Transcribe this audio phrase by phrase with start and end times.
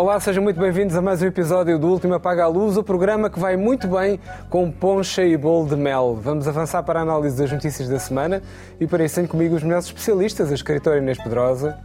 [0.00, 3.28] Olá, sejam muito bem-vindos a mais um episódio do Último Apaga a Luz, o programa
[3.28, 6.18] que vai muito bem com poncha e bolo de mel.
[6.22, 8.40] Vamos avançar para a análise das notícias da semana
[8.80, 11.78] e para isso tenho comigo os melhores especialistas, a escritora Inês Pedrosa,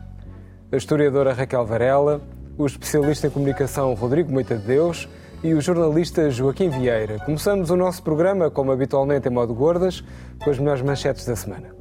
[0.71, 2.21] a historiadora Raquel Varela,
[2.57, 5.09] o especialista em comunicação Rodrigo Moita de Deus
[5.43, 7.19] e o jornalista Joaquim Vieira.
[7.19, 10.01] Começamos o nosso programa, como habitualmente em modo gordas,
[10.41, 11.74] com as melhores manchetes da semana.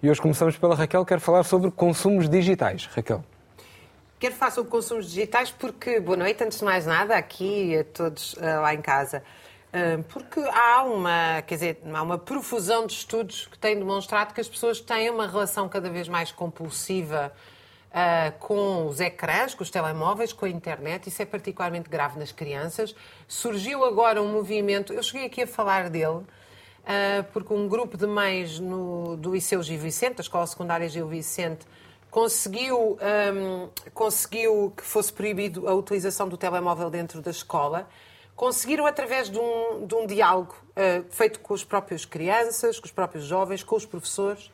[0.00, 2.86] E hoje começamos pela Raquel, quero falar sobre consumos digitais.
[2.86, 3.24] Raquel.
[4.20, 8.34] Quero falar sobre consumos digitais porque, boa noite, antes de mais nada, aqui a todos
[8.34, 9.24] uh, lá em casa.
[9.70, 14.40] Uh, porque há uma, quer dizer, há uma profusão de estudos que têm demonstrado que
[14.40, 17.32] as pessoas têm uma relação cada vez mais compulsiva
[17.90, 21.08] uh, com os ecrãs, com os telemóveis, com a internet.
[21.08, 22.94] Isso é particularmente grave nas crianças.
[23.26, 26.22] Surgiu agora um movimento, eu cheguei aqui a falar dele,
[27.32, 31.66] porque um grupo de mães no, do Liceu Gil Vicente, da Escola Secundária Gil Vicente,
[32.10, 32.98] conseguiu,
[33.34, 37.88] um, conseguiu que fosse proibido a utilização do telemóvel dentro da escola.
[38.34, 42.92] Conseguiram, através de um, de um diálogo uh, feito com as próprias crianças, com os
[42.92, 44.50] próprios jovens, com os professores,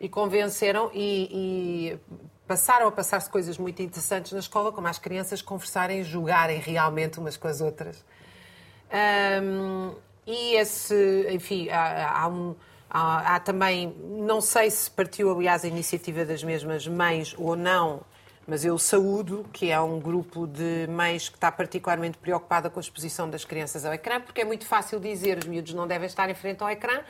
[0.00, 1.98] e convenceram e, e
[2.46, 7.36] passaram a passar-se coisas muito interessantes na escola, como as crianças conversarem, jogarem realmente umas
[7.36, 8.02] com as outras.
[9.42, 9.94] Um,
[10.28, 12.54] e esse, enfim, há, há um.
[12.90, 18.02] Há, há, também, não sei se partiu, aliás, a iniciativa das mesmas mães ou não,
[18.46, 22.82] mas eu saúdo, que é um grupo de mães que está particularmente preocupada com a
[22.82, 26.28] exposição das crianças ao ecrã, porque é muito fácil dizer os miúdos não devem estar
[26.28, 27.00] em frente ao ecrã,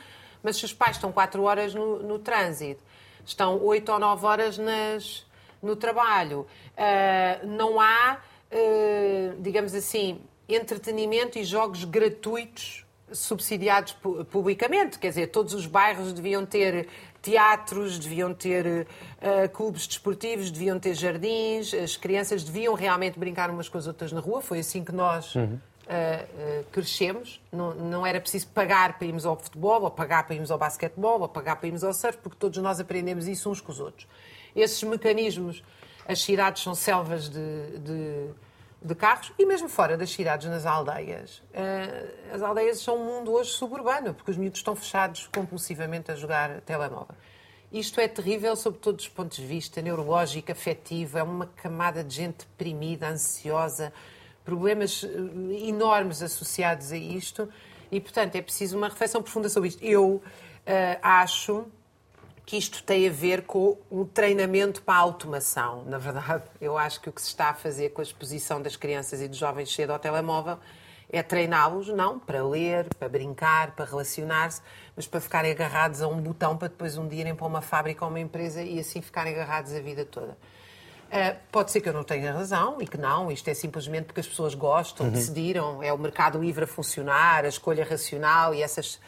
[0.41, 2.81] mas se os pais estão 4 horas no, no trânsito,
[3.25, 5.25] estão 8 ou 9 horas nas,
[5.61, 8.17] no trabalho, uh, não há,
[8.51, 13.95] uh, digamos assim, entretenimento e jogos gratuitos subsidiados
[14.31, 16.87] publicamente, quer dizer, todos os bairros deviam ter
[17.21, 23.67] teatros, deviam ter uh, clubes desportivos, deviam ter jardins, as crianças deviam realmente brincar umas
[23.67, 25.43] com as outras na rua, foi assim que nós uhum.
[25.43, 30.35] uh, uh, crescemos, não, não era preciso pagar para irmos ao futebol, ou pagar para
[30.35, 33.59] irmos ao basquetebol, ou pagar para irmos ao surf, porque todos nós aprendemos isso uns
[33.59, 34.07] com os outros.
[34.55, 35.63] Esses mecanismos,
[36.07, 38.29] as cidades são selvas de, de
[38.81, 41.39] de carros e mesmo fora das cidades, nas aldeias.
[41.53, 46.15] Uh, as aldeias são um mundo hoje suburbano, porque os miúdos estão fechados compulsivamente a
[46.15, 47.15] jogar telemóvel.
[47.71, 52.15] Isto é terrível sob todos os pontos de vista, neurológico, afetivo, é uma camada de
[52.15, 53.93] gente deprimida, ansiosa,
[54.43, 57.47] problemas eh, enormes associados a isto
[57.91, 59.83] e, portanto, é preciso uma reflexão profunda sobre isto.
[59.83, 60.21] Eu uh,
[61.03, 61.67] acho
[62.49, 65.83] que isto tem a ver com o treinamento para a automação.
[65.85, 68.75] Na verdade, eu acho que o que se está a fazer com a exposição das
[68.75, 70.57] crianças e dos jovens cedo ao telemóvel
[71.11, 74.63] é treiná-los, não para ler, para brincar, para relacionar-se,
[74.95, 78.03] mas para ficarem agarrados a um botão para depois um dia irem para uma fábrica
[78.03, 80.31] ou uma empresa e assim ficarem agarrados a vida toda.
[80.31, 84.21] Uh, pode ser que eu não tenha razão e que não, isto é simplesmente porque
[84.21, 85.11] as pessoas gostam, uhum.
[85.11, 88.99] decidiram, é o mercado livre a funcionar, a escolha racional e essas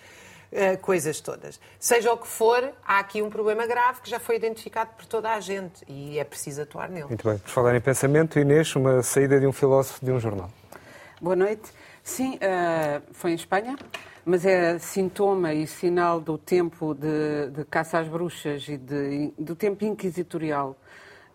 [0.51, 1.59] uh, coisas todas.
[1.79, 5.31] Seja o que for, há aqui um problema grave que já foi identificado por toda
[5.31, 7.07] a gente e é preciso atuar nele.
[7.07, 7.37] Muito bem.
[7.37, 10.49] Por falar em pensamento, Inês, uma saída de um filósofo de um jornal.
[11.19, 11.71] Boa noite.
[12.03, 13.75] Sim, uh, foi em Espanha,
[14.25, 19.55] mas é sintoma e sinal do tempo de, de caça às bruxas e de, do
[19.55, 20.75] tempo inquisitorial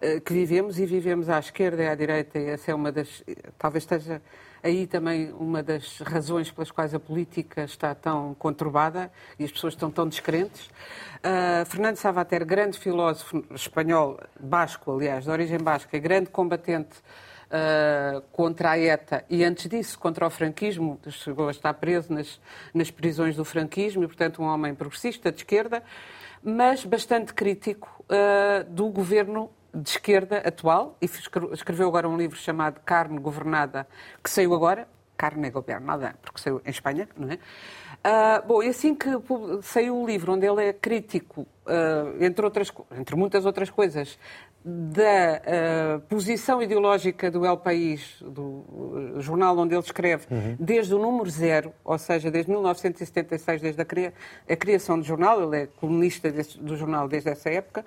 [0.03, 2.39] uh, que vivemos e vivemos à esquerda e à direita.
[2.39, 3.23] E essa é uma das.
[3.57, 4.21] Talvez esteja
[4.63, 9.75] aí também uma das razões pelas quais a política está tão conturbada e as pessoas
[9.75, 10.67] estão tão descrentes.
[11.17, 16.99] Uh, Fernando Savater, grande filósofo espanhol, basco, aliás, de origem basca, grande combatente
[17.47, 22.41] uh, contra a ETA e, antes disso, contra o franquismo, chegou a estar preso nas,
[22.73, 25.83] nas prisões do franquismo e, portanto, um homem progressista, de esquerda,
[26.43, 29.51] mas bastante crítico uh, do governo
[29.83, 31.07] de esquerda atual e
[31.53, 33.87] escreveu agora um livro chamado Carne Governada,
[34.23, 37.35] que saiu agora, Carne Governada, porque saiu em Espanha, não é?
[37.35, 39.09] Uh, bom, e assim que
[39.63, 41.47] saiu o livro, onde ele é crítico,
[42.21, 44.19] entre, outras, entre muitas outras coisas,
[44.69, 50.57] da uh, posição ideológica do El País, do uh, jornal onde ele escreve, uhum.
[50.59, 54.13] desde o número zero, ou seja, desde 1976, desde a, cria
[54.51, 57.85] a criação do jornal, ele é colunista desse, do jornal desde essa época,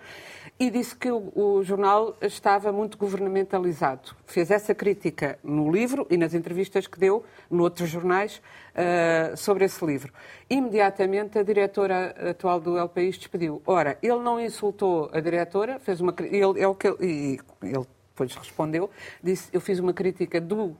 [0.57, 4.15] e disse que o, o, jornal estava muito governamentalizado.
[4.25, 8.41] Fez essa crítica no livro e nas entrevistas que deu noutros jornais
[8.75, 10.13] uh, sobre esse livro.
[10.49, 13.61] Imediatamente a diretora atual do El País despediu.
[13.71, 17.85] Ora, ele não insultou a diretora, fez uma ele, é o que ele, e ele
[18.09, 18.89] depois respondeu,
[19.23, 20.75] disse, eu fiz uma crítica do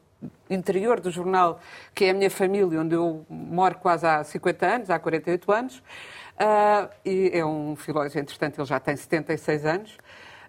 [0.50, 1.60] interior do jornal,
[1.94, 5.78] que é a minha família, onde eu moro quase há 50 anos, há 48 anos.
[5.78, 9.96] Uh, e é um filósofo, entretanto, ele já tem 76 anos,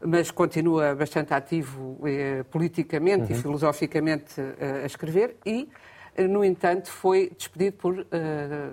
[0.03, 3.39] mas continua bastante ativo eh, politicamente uhum.
[3.39, 5.69] e filosoficamente eh, a escrever e,
[6.17, 8.07] no entanto, foi despedido por uh,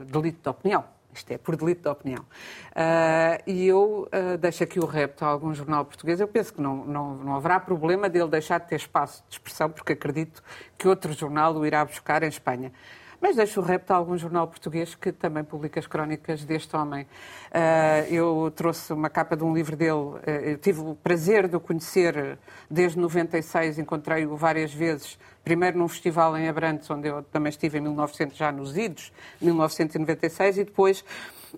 [0.06, 0.86] delito de opinião.
[1.18, 2.24] Isto é, por delito de opinião.
[2.72, 6.20] Uh, e eu uh, deixo aqui o repto a algum jornal português.
[6.20, 9.70] Eu penso que não, não, não haverá problema dele deixar de ter espaço de expressão,
[9.70, 10.44] porque acredito
[10.78, 12.72] que outro jornal o irá buscar em Espanha.
[13.20, 17.04] Mas deixo o repto a algum jornal português que também publica as crónicas deste homem.
[17.04, 21.56] Uh, eu trouxe uma capa de um livro dele, uh, eu tive o prazer de
[21.56, 22.38] o conhecer
[22.70, 27.82] desde 96, encontrei-o várias vezes, primeiro num festival em Abrantes, onde eu também estive em
[27.82, 29.12] 1900, já nos idos,
[29.42, 31.04] 1996, e depois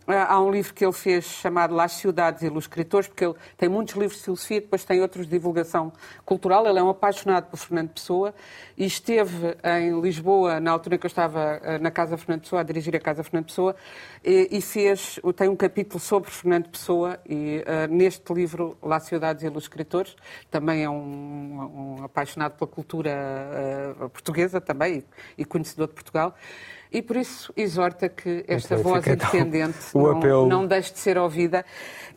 [0.07, 3.69] Há um livro que ele fez chamado Las Cidades e os Escritores, porque ele tem
[3.69, 5.91] muitos livros de filosofia, depois tem outros de divulgação
[6.25, 6.65] cultural.
[6.67, 8.33] Ele é um apaixonado por Fernando Pessoa
[8.77, 12.63] e esteve em Lisboa, na altura que eu estava eh, na Casa Fernando Pessoa, a
[12.63, 13.75] dirigir a Casa Fernando Pessoa,
[14.23, 19.47] e, fez, tem um capítulo sobre Fernando Pessoa e uh, neste livro, Las Cidades e
[19.47, 20.15] os Escritores,
[20.51, 23.11] também é um, um apaixonado pela cultura
[23.99, 25.05] uh, portuguesa também
[25.37, 26.35] e, e conhecedor de Portugal.
[26.91, 31.63] E por isso exorta que esta voz independente não, não deixe de ser ouvida.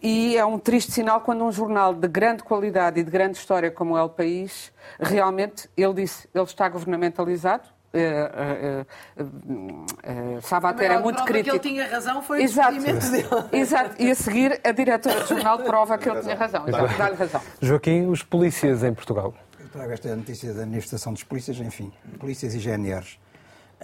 [0.02, 3.70] E é um triste sinal quando um jornal de grande qualidade e de grande história
[3.70, 7.64] como é o País, realmente, ele disse, ele está governamentalizado,
[7.94, 8.86] Uh,
[9.20, 11.60] uh, uh, Savater é muito crítico.
[11.60, 12.70] que ele tinha razão foi Exato.
[12.70, 13.48] o despedimento dele.
[13.52, 14.02] Exato.
[14.02, 16.64] E a seguir, a diretora do jornal prova que ele tinha razão.
[16.64, 17.42] Dá-lhe razão.
[17.60, 19.34] Joaquim, os polícias em Portugal.
[19.60, 23.18] Eu trago esta notícia da manifestação dos polícias, enfim, polícias e GNRs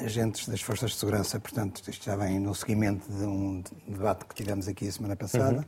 [0.00, 4.34] agentes das forças de segurança, portanto, isto já vem no seguimento de um debate que
[4.34, 5.58] tivemos aqui a semana passada.
[5.58, 5.64] Uhum.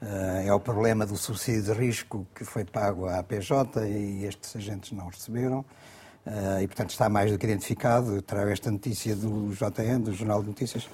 [0.00, 4.54] Uh, é o problema do subsídio de risco que foi pago à PJ e estes
[4.54, 5.60] agentes não receberam.
[6.24, 8.14] Uh, e, portanto, está mais do que identificado.
[8.14, 10.88] Eu trago esta notícia do JN, do Jornal de Notícias.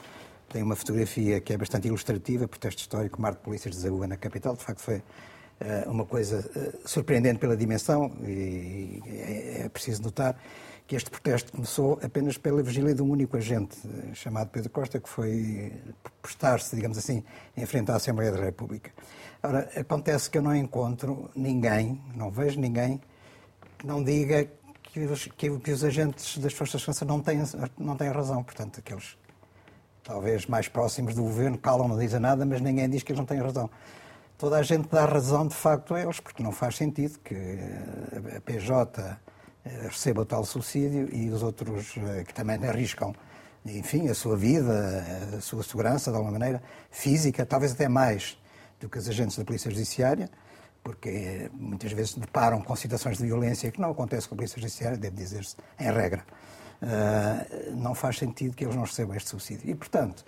[0.48, 4.16] Tem uma fotografia que é bastante ilustrativa, protesto histórico, mar de polícias de Zaúa na
[4.16, 4.56] capital.
[4.56, 6.48] De facto, foi uh, uma coisa
[6.86, 10.36] surpreendente pela dimensão e é, é preciso notar
[10.86, 13.76] que este protesto começou apenas pela vigília de um único agente,
[14.12, 15.72] chamado Pedro Costa, que foi
[16.20, 17.24] postar-se, digamos assim,
[17.56, 18.90] em frente à Assembleia da República.
[19.42, 23.00] Ora, acontece que eu não encontro ninguém, não vejo ninguém,
[23.78, 24.46] que não diga
[24.82, 27.42] que os, que, que os agentes das Forças de Segurança não têm,
[27.78, 28.42] não têm razão.
[28.42, 29.16] Portanto, aqueles
[30.02, 33.26] talvez mais próximos do governo calam, não dizem nada, mas ninguém diz que eles não
[33.26, 33.70] têm razão.
[34.36, 37.34] Toda a gente dá razão, de facto, a eles, porque não faz sentido que
[38.36, 39.16] a PJ
[39.64, 43.14] receba o tal subsídio e os outros eh, que também arriscam,
[43.64, 45.04] enfim, a sua vida,
[45.36, 48.38] a sua segurança, de alguma maneira, física, talvez até mais
[48.78, 50.28] do que os agentes da Polícia Judiciária,
[50.82, 54.60] porque eh, muitas vezes deparam com situações de violência que não acontece com a Polícia
[54.60, 56.24] Judiciária, deve dizer-se, em regra.
[57.76, 59.70] Não faz sentido que eles não recebam este subsídio.
[59.70, 60.22] E, portanto,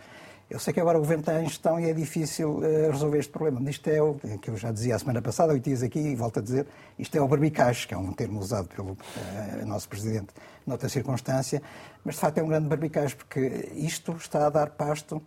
[0.48, 3.32] eu sei que agora o governo está em gestão e é difícil uh, resolver este
[3.32, 3.68] problema.
[3.68, 6.38] Isto é o que eu já dizia a semana passada, oito dias aqui, e volto
[6.38, 6.66] a dizer,
[6.98, 10.28] isto é o barbicage, que é um termo usado pelo uh, nosso Presidente
[10.64, 11.60] noutra circunstância,
[12.04, 15.20] mas de facto é um grande barbicage, porque isto está a dar pasto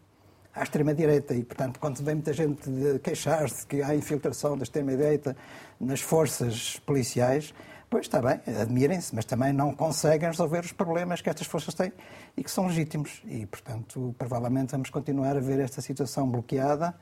[0.54, 2.70] à extrema-direita e, portanto, quando vem muita gente
[3.04, 5.36] queixar-se que há infiltração da extrema-direita
[5.80, 7.54] nas forças policiais,
[7.90, 11.92] Pois está bem, admirem-se, mas também não conseguem resolver os problemas que estas forças têm
[12.38, 13.22] e que são legítimos.
[13.26, 16.96] E, portanto, provavelmente vamos continuar a ver esta situação bloqueada,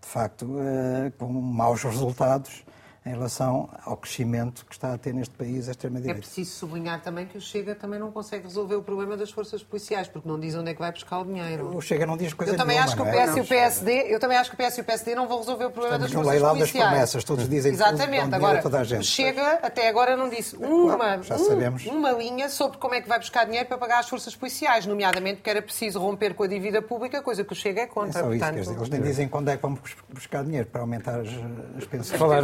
[0.00, 2.64] de facto, eh, com maus resultados
[3.10, 6.20] em relação ao crescimento que está a ter neste país a extrema-direita.
[6.20, 9.62] É preciso sublinhar também que o Chega também não consegue resolver o problema das forças
[9.62, 11.76] policiais, porque não diz onde é que vai buscar o dinheiro.
[11.76, 13.38] O Chega não diz coisa eu também nenhuma, acho que o PS é?
[13.38, 15.64] e o PSD, eu também acho que o PS e o PSD não vão resolver
[15.64, 16.56] o problema Estamos das forças policiais.
[16.56, 18.24] Estamos no leilão das promessas, todos dizem Exatamente.
[18.24, 19.00] Tudo, agora, toda a gente.
[19.00, 21.86] o Chega até agora não disse uma, já sabemos.
[21.86, 24.86] Um, uma linha sobre como é que vai buscar dinheiro para pagar as forças policiais,
[24.86, 28.20] nomeadamente porque era preciso romper com a dívida pública, coisa que o Chega é contra.
[28.20, 28.58] É portanto...
[28.58, 29.76] isso, eles nem dizem quando é que vão
[30.08, 31.28] buscar dinheiro para aumentar as,
[31.76, 32.18] as pensões.
[32.18, 32.42] Falar,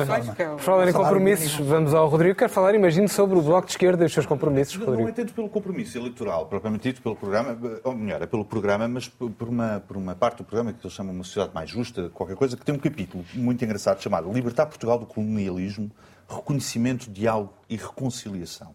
[0.63, 2.35] falar em compromisso compromissos, vamos ao Rodrigo.
[2.35, 5.03] Quero falar, imagino, sobre o Bloco de Esquerda e os seus compromissos, Rodrigo.
[5.03, 9.09] Não entendo pelo compromisso eleitoral, propriamente dito, pelo programa, ou melhor, é pelo programa, mas
[9.09, 12.37] por uma, por uma parte do programa que eles chamam uma sociedade mais justa, qualquer
[12.37, 15.91] coisa, que tem um capítulo muito engraçado chamado Libertar Portugal do Colonialismo,
[16.29, 18.75] Reconhecimento, Diálogo e Reconciliação.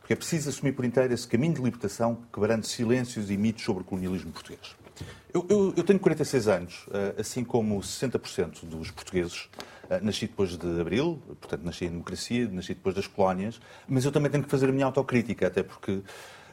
[0.00, 3.82] Porque é preciso assumir por inteiro esse caminho de libertação quebrando silêncios e mitos sobre
[3.82, 4.76] o colonialismo português.
[5.36, 9.50] Eu, eu, eu tenho 46 anos, eh, assim como 60% dos portugueses.
[9.90, 14.10] Eh, nasci depois de Abril, portanto nasci em democracia, nasci depois das colónias, mas eu
[14.10, 16.00] também tenho que fazer a minha autocrítica, até porque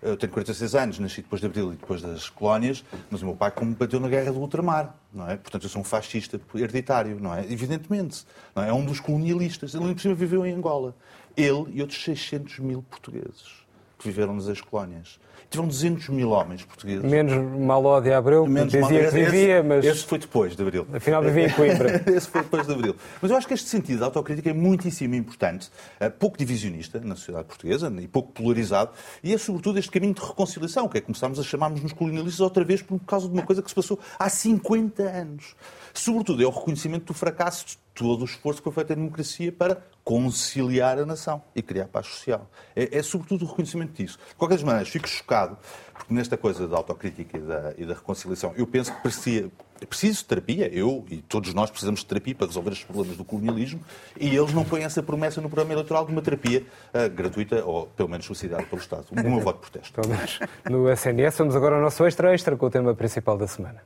[0.02, 3.36] eu tenho 46 anos, nasci depois de Abril e depois das colónias, mas o meu
[3.38, 5.38] pai combateu na guerra do ultramar, não é?
[5.38, 7.50] Portanto, eu sou um fascista hereditário, não é?
[7.50, 8.26] Evidentemente.
[8.54, 8.68] Não é?
[8.68, 9.74] é um dos colonialistas.
[9.74, 10.94] Ele, por cima, viveu em Angola.
[11.38, 13.63] Ele e outros 600 mil portugueses.
[13.98, 15.20] Que viveram nas ex-colónias.
[15.50, 17.04] Tiveram 200 mil homens portugueses.
[17.04, 20.62] Menos Maló de Abreu, que Menos dizia que vivia, esse, mas Esse foi depois de
[20.64, 20.88] Abril.
[20.92, 22.04] afinal vivia em Coimbra.
[22.12, 22.96] Esse foi depois de Abril.
[23.22, 25.70] Mas eu acho que este sentido de autocrítica é muitíssimo importante,
[26.00, 28.92] eh, pouco divisionista na sociedade portuguesa e pouco polarizado,
[29.24, 32.82] e é sobretudo este caminho de reconciliação, que é começarmos a chamarmos-nos colonialistas outra vez
[32.82, 35.56] por causa de uma coisa que se passou há 50 anos.
[35.94, 39.52] Sobretudo é o reconhecimento do fracasso de todo o esforço que foi feito em democracia
[39.52, 42.50] para conciliar a nação e criar paz social.
[42.76, 44.20] É, é sobretudo o reconhecimento disso.
[44.30, 45.58] De qualquer maneira, fico chocado,
[45.94, 49.50] porque nesta coisa da autocrítica e da, e da reconciliação, eu penso que parecia,
[49.82, 53.24] é preciso terapia, eu e todos nós precisamos de terapia para resolver os problemas do
[53.24, 53.80] colonialismo,
[54.20, 57.88] e eles não põem essa promessa no programa eleitoral de uma terapia ah, gratuita ou
[57.88, 59.06] pelo menos subsidiada pelo Estado.
[59.12, 60.02] O meu voto de protesto.
[60.08, 61.38] Menos no SNS.
[61.38, 63.82] Vamos agora ao nosso extra-extra com o tema principal da semana.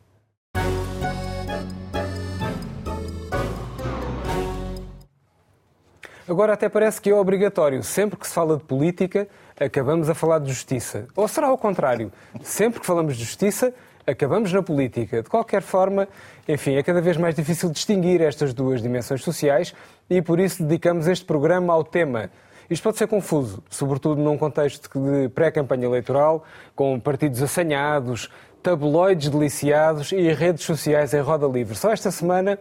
[6.29, 7.81] Agora até parece que é obrigatório.
[7.81, 11.07] Sempre que se fala de política, acabamos a falar de justiça.
[11.15, 12.11] Ou será ao contrário?
[12.41, 13.73] Sempre que falamos de justiça,
[14.05, 15.23] acabamos na política.
[15.23, 16.05] De qualquer forma,
[16.45, 19.73] enfim, é cada vez mais difícil distinguir estas duas dimensões sociais
[20.09, 22.29] e por isso dedicamos este programa ao tema.
[22.69, 26.43] Isto pode ser confuso, sobretudo num contexto de pré-campanha eleitoral,
[26.75, 28.29] com partidos assanhados,
[28.61, 31.73] tabloides deliciados e redes sociais em roda livre.
[31.73, 32.59] Só esta semana,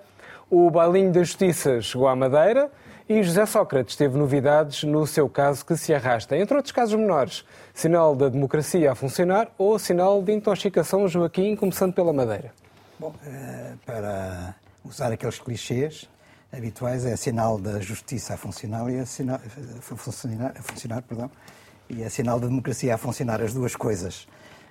[0.49, 2.71] o bailinho da justiça chegou à Madeira
[3.09, 7.45] e José Sócrates teve novidades no seu caso que se arrasta, entre outros casos menores.
[7.73, 12.53] Sinal da democracia a funcionar ou sinal de intoxicação Joaquim, começando pela Madeira.
[12.99, 16.09] Bom, eh, para usar aqueles clichês
[16.53, 19.39] habituais, é sinal da justiça a funcionar e é sinal,
[19.81, 21.31] funcionar, a funcionar perdão,
[21.89, 24.27] e é sinal da democracia a funcionar as duas coisas.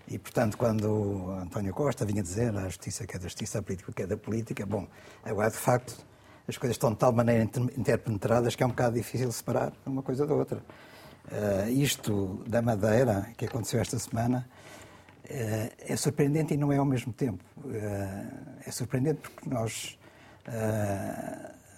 [0.07, 3.91] E, portanto, quando António Costa vinha dizer a justiça que é da justiça, a política
[3.91, 4.87] que é da política, bom,
[5.23, 5.95] agora, de facto,
[6.47, 10.01] as coisas estão de tal maneira inter- interpenetradas que é um bocado difícil separar uma
[10.03, 10.61] coisa da outra.
[11.31, 14.47] Eh, isto da Madeira, que aconteceu esta semana,
[15.27, 17.43] eh, é surpreendente e não é ao mesmo tempo.
[17.71, 18.25] Eh,
[18.67, 19.95] É surpreendente porque nós,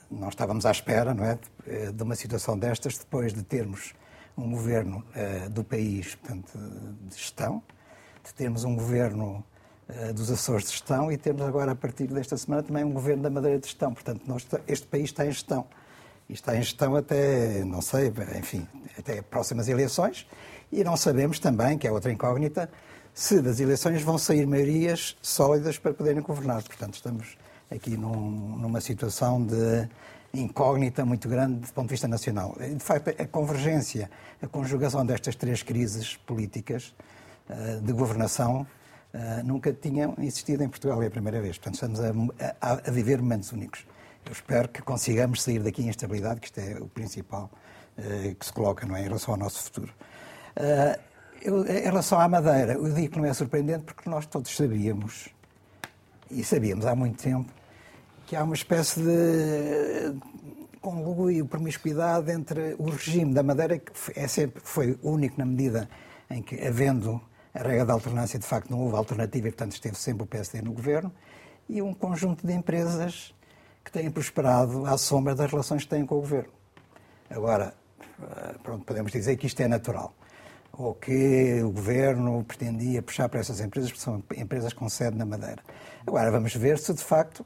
[0.09, 1.37] nós estávamos à espera não é,
[1.91, 3.93] de- uma situação destas depois de termos
[4.37, 5.03] um governo
[5.51, 6.57] do país portanto,
[7.09, 7.61] de gestão,
[8.23, 9.43] de termos um governo
[10.13, 13.29] dos Açores de gestão e termos agora, a partir desta semana, também um governo da
[13.29, 13.93] Madeira de gestão.
[13.93, 15.65] Portanto, nós, este país está em gestão.
[16.29, 18.67] E está em gestão até, não sei, enfim,
[18.99, 20.27] até próximas eleições.
[20.71, 22.69] E não sabemos também, que é outra incógnita,
[23.13, 26.61] se das eleições vão sair maiorias sólidas para poderem governar.
[26.63, 27.37] Portanto, estamos
[27.71, 29.87] aqui num- numa situação de
[30.33, 32.55] incógnita muito grande do ponto de vista nacional.
[32.59, 36.93] De facto, a convergência, a conjugação destas três crises políticas
[37.49, 38.67] eh, de governação
[39.13, 41.57] eh, nunca tinham existido em Portugal, é a primeira vez.
[41.57, 42.11] Portanto, estamos a,
[42.61, 43.85] a- a viver momentos únicos.
[44.25, 47.49] Eu espero que consigamos sair daqui em estabilidade, que isto é o principal
[47.97, 49.93] eh, que se coloca não é, em relação ao nosso futuro.
[50.55, 50.99] Eh,
[51.41, 55.29] eu, em relação à Madeira, eu digo que não é surpreendente porque nós todos sabíamos,
[56.29, 57.49] e sabíamos há muito tempo,
[58.25, 60.15] que há uma espécie de
[60.81, 65.87] conluio, promiscuidade entre o regime da Madeira, que é sempre, foi único na medida
[66.29, 67.21] em que, havendo
[67.57, 70.61] a regra da alternância, de facto não houve alternativa e, portanto, esteve sempre o PSD
[70.61, 71.11] no governo,
[71.67, 73.33] e um conjunto de empresas
[73.83, 76.51] que têm prosperado à sombra das relações que têm com o governo.
[77.29, 80.13] Agora, eh, pronto, podemos dizer que isto é natural.
[80.71, 85.25] Ou que o governo pretendia puxar para essas empresas, porque são empresas com sede na
[85.25, 85.63] Madeira.
[86.05, 87.45] Agora, vamos ver se de facto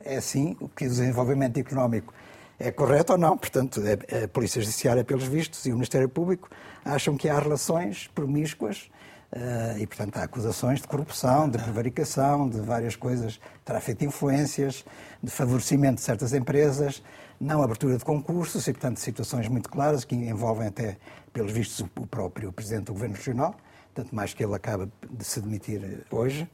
[0.00, 2.12] é assim, que o desenvolvimento económico
[2.58, 3.38] é correto ou não.
[3.38, 6.50] Portanto, a, a Polícia Judiciária, pelos vistos, e o Ministério Público
[6.84, 8.90] acham que há relações promíscuas
[9.32, 14.84] eh, e, portanto, há acusações de corrupção, de prevaricação, de várias coisas, tráfico de influências,
[15.22, 17.02] de favorecimento de certas empresas,
[17.40, 20.96] não abertura de concursos e, portanto, situações muito claras que envolvem até,
[21.32, 23.54] pelos vistos, o próprio Presidente do Governo Regional,
[23.94, 26.48] tanto mais que ele acaba de se demitir eh, hoje.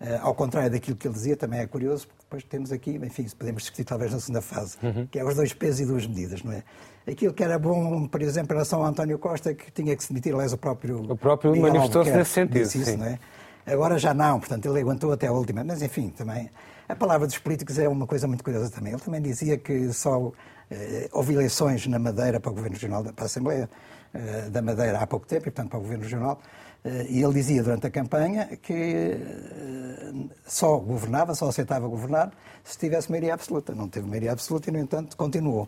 [0.00, 3.26] Eh, ao contrário daquilo que ele dizia, também é curioso, porque depois temos aqui, enfim,
[3.38, 4.76] podemos discutir talvez na segunda fase,
[5.10, 6.62] que é os dois pesos e duas medidas, não é?
[7.06, 10.08] Aquilo que era bom, por exemplo, em relação ao António Costa, que tinha que se
[10.08, 11.02] demitir, aliás, o próprio...
[11.10, 12.96] O próprio manifestou-se nesse sentido, disse isso, sim.
[12.96, 13.18] não é?
[13.66, 15.62] Agora já não, portanto, ele aguentou até a última.
[15.64, 16.50] Mas, enfim, também...
[16.88, 18.92] A palavra dos políticos é uma coisa muito curiosa também.
[18.92, 20.30] Ele também dizia que só
[20.70, 23.70] eh, houve eleições na Madeira para o Governo Regional, da- para a Assembleia
[24.12, 26.38] eh, da Madeira há pouco tempo, e, portanto, para o Governo Regional.
[26.84, 28.72] Eh, e ele dizia durante a campanha que
[29.18, 30.12] eh,
[30.46, 32.32] só governava, só aceitava governar
[32.62, 33.74] se tivesse maioria absoluta.
[33.74, 35.66] Não teve maioria absoluta e, no entanto, continuou.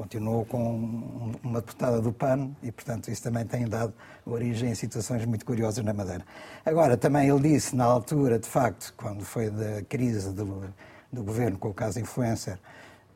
[0.00, 3.92] Continuou com um- uma deputada do PAN e, portanto, isso também tem dado
[4.24, 6.24] origem a situações muito curiosas na Madeira.
[6.64, 10.64] Agora, também ele disse, na altura, de facto, quando foi da crise do,
[11.12, 12.58] do governo com o caso influencer,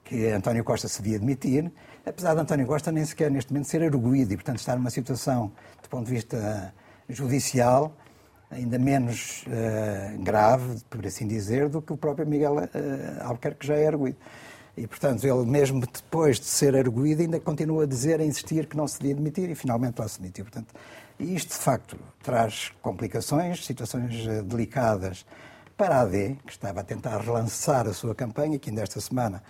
[0.04, 1.72] que António Costa se devia demitir,
[2.04, 5.52] apesar de António Costa nem sequer neste momento ser arguído e, portanto, estar numa situação,
[5.82, 6.74] do ponto de vista
[7.08, 7.96] judicial,
[8.50, 13.74] ainda menos uh, grave, por assim dizer, do que o próprio Miguel uh, Albuquerque já
[13.74, 14.18] é arguído.
[14.76, 18.76] E, portanto, ele mesmo depois de ser arguído ainda continua a dizer, a insistir que
[18.76, 20.44] não se devia demitir e finalmente lá se demitiu.
[20.44, 20.74] Portanto,
[21.18, 25.24] isto, de facto, traz complicações, situações uh, delicadas
[25.76, 29.42] para a AD, que estava a tentar relançar a sua campanha, que ainda esta semana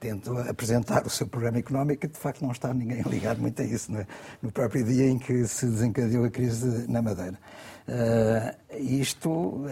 [0.00, 3.64] tentou apresentar o seu programa económico, e de facto não está ninguém ligado muito a
[3.64, 4.04] isso, é?
[4.40, 7.38] no próprio dia em que se desencadeou a crise na Madeira.
[7.86, 9.64] Uh, isto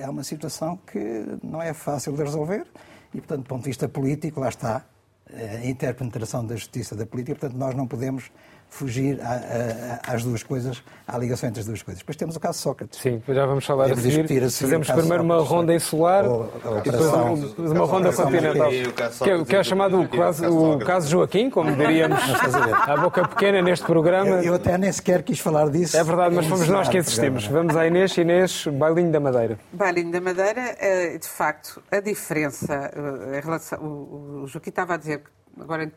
[0.00, 2.66] é uma situação que não é fácil de resolver
[3.14, 4.84] e, portanto, do ponto de vista político, lá está
[5.32, 8.30] a interpenetração da justiça da política, portanto, nós não podemos
[8.68, 9.18] fugir
[10.06, 12.00] às duas coisas, à ligação entre as duas coisas.
[12.00, 13.00] Depois temos o caso Sócrates.
[13.00, 14.44] Sim, já vamos falar a seguir.
[14.44, 18.68] a Fazemos primeiro uma ronda insular ou, ou, e depois uma ronda continental.
[19.22, 22.20] Que é, que é chamado o caso, o caso Joaquim, como diríamos
[22.86, 24.36] à boca pequena neste programa.
[24.36, 25.96] Eu, eu, até nem sequer quis falar disso.
[25.96, 27.46] É verdade, mas fomos nós que insistimos.
[27.46, 28.16] Vamos à Inês.
[28.16, 29.58] Inês, Bailinho da Madeira.
[29.72, 33.78] Bailinho da Madeira, eh, de facto, a diferença eh, em relação...
[33.82, 35.30] O Joaquim estava a dizer que
[35.60, 35.90] agora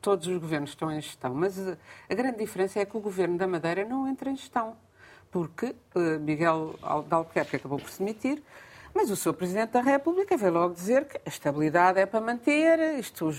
[0.00, 1.76] todos os governos estão em gestão, mas eh,
[2.08, 4.76] a grande diferença é que o governo da Madeira não entra em gestão,
[5.30, 6.74] porque uh, Miguel
[7.06, 8.42] de Albuquerque acabou por se demitir,
[8.94, 12.98] mas o seu Presidente da República veio logo dizer que a estabilidade é para manter,
[12.98, 13.30] isto,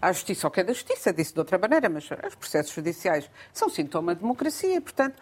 [0.00, 3.28] a justiça, o que é da justiça, disse de outra maneira, mas os processos judiciais
[3.52, 5.20] são sintoma de democracia e, portanto,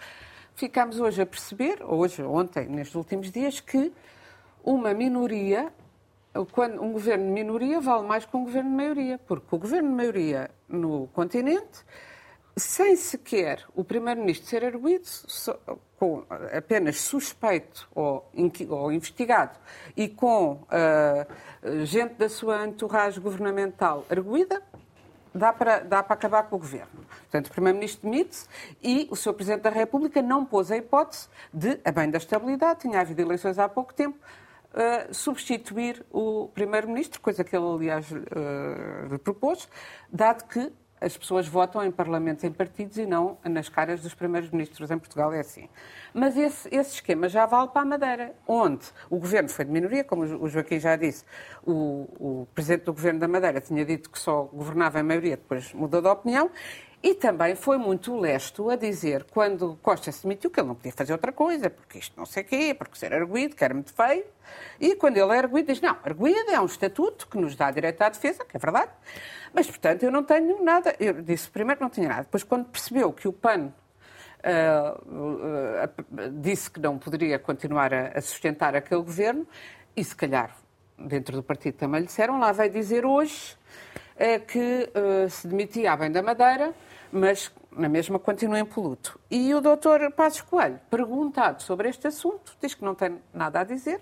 [0.55, 3.93] ficamos hoje a perceber, hoje, ontem, nestes últimos dias, que
[4.62, 5.73] uma minoria
[6.47, 9.88] quando um governo de minoria vale mais que um governo de maioria, porque o governo
[9.88, 11.85] de maioria no continente,
[12.57, 15.07] sem sequer o primeiro-ministro ser arguído,
[15.99, 16.25] com
[16.57, 18.30] apenas suspeito ou,
[18.68, 19.59] ou investigado
[19.97, 24.62] e com uh, gente da sua entourage governamental arguída,
[25.35, 27.07] dá para, dá para acabar com o governo.
[27.23, 28.47] Portanto, o Primeiro-Ministro demite-se
[28.83, 29.35] e o Sr.
[29.35, 33.59] Presidente da República não pôs a hipótese de, a bem da estabilidade, tinha havido eleições
[33.59, 34.18] há pouco tempo,
[34.75, 39.69] uh, substituir o Primeiro-Ministro, coisa que ele, aliás, uh, lhe propôs,
[40.12, 44.51] dado que as pessoas votam em parlamentos em partidos e não nas caras dos primeiros
[44.51, 44.90] ministros.
[44.90, 45.69] Em Portugal é assim.
[46.12, 50.05] Mas esse, esse, esquema já vale para a Madeira, onde o governo foi de minoria,
[50.05, 51.25] como o Joaquim já disse.
[51.64, 55.73] O, o presidente do governo da Madeira tinha dito que só governava em maioria, depois
[55.73, 56.51] mudou de opinião.
[57.01, 60.93] E também foi muito lesto a dizer, quando Costa se demitiu, que ele não podia
[60.93, 63.93] fazer outra coisa, porque isto não sei o quê, porque ser arguído, que era muito
[63.93, 64.25] feio.
[64.81, 68.03] E quando ele é arguído, diz: não, arguído é um estatuto que nos dá direito
[68.03, 68.91] à defesa, que é verdade,
[69.55, 70.95] mas, portanto, eu não tenho nada.
[70.99, 72.23] Eu disse primeiro que não tinha nada.
[72.23, 73.73] Depois, quando percebeu que o PAN
[74.43, 79.47] uh, uh, disse que não poderia continuar a, a sustentar aquele governo,
[79.95, 80.53] e se calhar
[80.99, 83.57] dentro do partido também lhe disseram, lá veio dizer hoje
[84.17, 84.91] uh, que
[85.31, 86.75] se demitia à bem da Madeira
[87.12, 89.18] mas na mesma continua impoluto.
[89.31, 93.64] E o doutor Passos Coelho, perguntado sobre este assunto, diz que não tem nada a
[93.64, 94.01] dizer.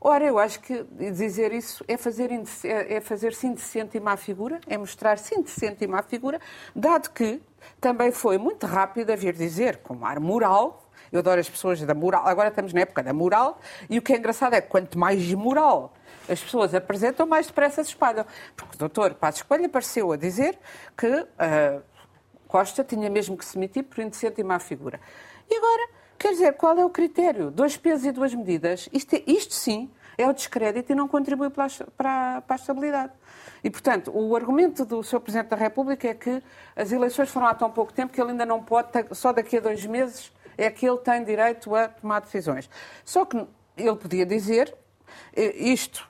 [0.00, 2.30] Ora, eu acho que dizer isso é fazer,
[2.64, 6.40] é fazer-se indecente e má figura, é mostrar-se indecente e má figura,
[6.74, 7.40] dado que
[7.80, 11.94] também foi muito rápido a vir dizer, com ar moral, eu adoro as pessoas da
[11.94, 14.98] moral, agora estamos na época da moral, e o que é engraçado é que quanto
[14.98, 15.92] mais moral
[16.28, 18.24] as pessoas apresentam, mais depressa se espalham.
[18.56, 20.58] Porque o doutor Passos Coelho apareceu a dizer
[20.96, 21.82] que uh,
[22.52, 25.00] Costa tinha mesmo que se demitir por indecente e má figura.
[25.50, 25.88] E agora,
[26.18, 27.50] quer dizer, qual é o critério?
[27.50, 28.90] Dois pesos e duas medidas.
[28.92, 33.14] Isto, é, isto sim é o descrédito e não contribui para a, para, a estabilidade.
[33.64, 35.20] E, portanto, o argumento do Sr.
[35.20, 36.42] Presidente da República é que
[36.76, 39.60] as eleições foram há tão pouco tempo que ele ainda não pode, só daqui a
[39.60, 42.68] dois meses é que ele tem direito a tomar decisões.
[43.02, 44.74] Só que ele podia dizer
[45.34, 46.06] eh, isto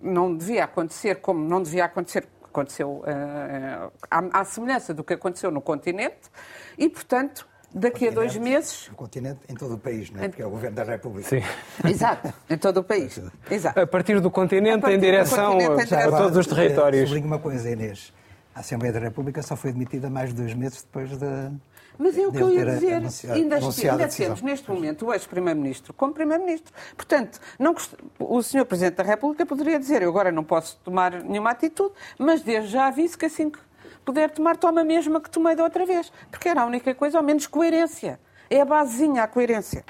[0.00, 5.50] não devia acontecer como não devia acontecer aconteceu uh, à, à, semelhança do que aconteceu
[5.50, 6.28] no continente
[6.76, 8.88] e, portanto, daqui a dois meses.
[8.88, 10.28] No continente, em todo o país, não é?
[10.28, 11.28] Porque é o governo da República.
[11.28, 11.42] Sim.
[11.88, 13.20] Exato, em todo o país.
[13.50, 13.80] Exato.
[13.80, 17.08] A partir do continente, partir em, direção continente, a, a todos os territórios.
[17.08, 18.12] Sublinho uma coisa, Inês.
[18.60, 21.50] A Assembleia da República só foi demitida mais de dois meses depois da.
[21.98, 22.92] Mas é o que eu ia dizer.
[22.96, 26.70] Anunciado, ainda, ainda temos, neste momento, o ex-primeiro-ministro como primeiro-ministro.
[26.94, 27.74] Portanto, não,
[28.18, 32.42] o senhor Presidente da República poderia dizer eu agora não posso tomar nenhuma atitude, mas
[32.42, 33.58] desde já aviso que assim que
[34.04, 36.12] puder tomar, toma a mesma que tomei da outra vez.
[36.30, 38.20] Porque era a única coisa, ao menos coerência.
[38.50, 39.86] É a basezinha, a coerência.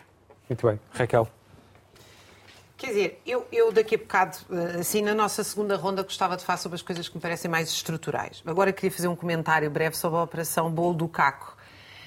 [0.49, 0.79] Muito bem.
[0.93, 1.27] Raquel.
[2.81, 6.43] Quer dizer, eu, eu daqui a bocado, eh, assim, na nossa segunda ronda, gostava de
[6.43, 8.43] falar sobre as coisas que me parecem mais estruturais.
[8.47, 11.59] Agora queria fazer um comentário breve sobre a Operação Bolo do Caco.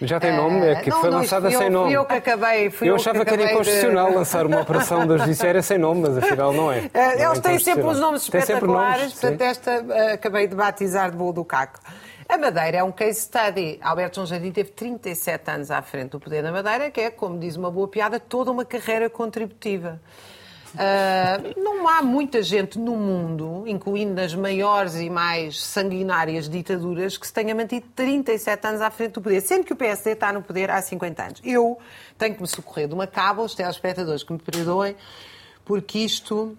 [0.01, 0.65] Já tem nome?
[0.65, 1.89] É que não, foi não, lançada sem nome.
[1.91, 2.71] Fui eu que acabei.
[2.71, 5.77] Fui Eu eu achava que, era acabei de- inconstitucional lançar uma operação da Judiciária sem
[5.77, 6.89] nome, mas afinal não é.
[6.91, 7.91] Eh, Não é Eles têm sempre inconstitucional.
[7.91, 11.79] uns nomes espetaculares, portanto, esta eh, acabei de batizar de bolo do caco.
[12.27, 13.79] A Madeira é um case study.
[13.81, 17.37] Alberto João Jardim teve 37 anos à frente do poder da Madeira, que é, como
[17.37, 20.01] diz uma boa piada, toda uma carreira contributiva.
[20.77, 27.27] Ah, não há muita gente no mundo, incluindo nas maiores e mais sanguinárias ditaduras, que
[27.27, 30.41] se tenha mantido 37 anos à frente do poder, sendo que o PSD está no
[30.41, 31.41] poder há 50 anos.
[31.43, 31.77] Eu
[32.17, 34.95] tenho que me socorrer de uma cábula, os telespectadores que me perdoem,
[35.63, 36.57] porque isto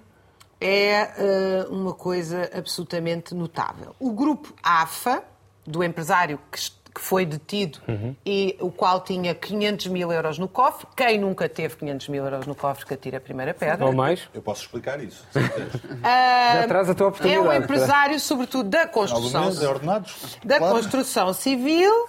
[0.60, 3.94] é ah, uma coisa absolutamente notável.
[3.98, 5.24] O grupo AFA,
[5.66, 6.58] do empresário que
[6.94, 7.80] que foi detido
[8.24, 10.86] e o qual tinha 500 mil euros no cofre.
[10.96, 13.84] Quem nunca teve 500 mil euros no cofre que atira a primeira pedra.
[13.84, 14.28] Ou mais?
[14.32, 15.26] Eu posso explicar isso.
[15.32, 15.72] se quiseres.
[16.02, 17.48] Já traz a tua É oportunidade.
[17.48, 20.38] um empresário, sobretudo, da Alguns construção, meses é ordenados.
[20.44, 20.74] da Claro.
[20.76, 22.08] construção civil.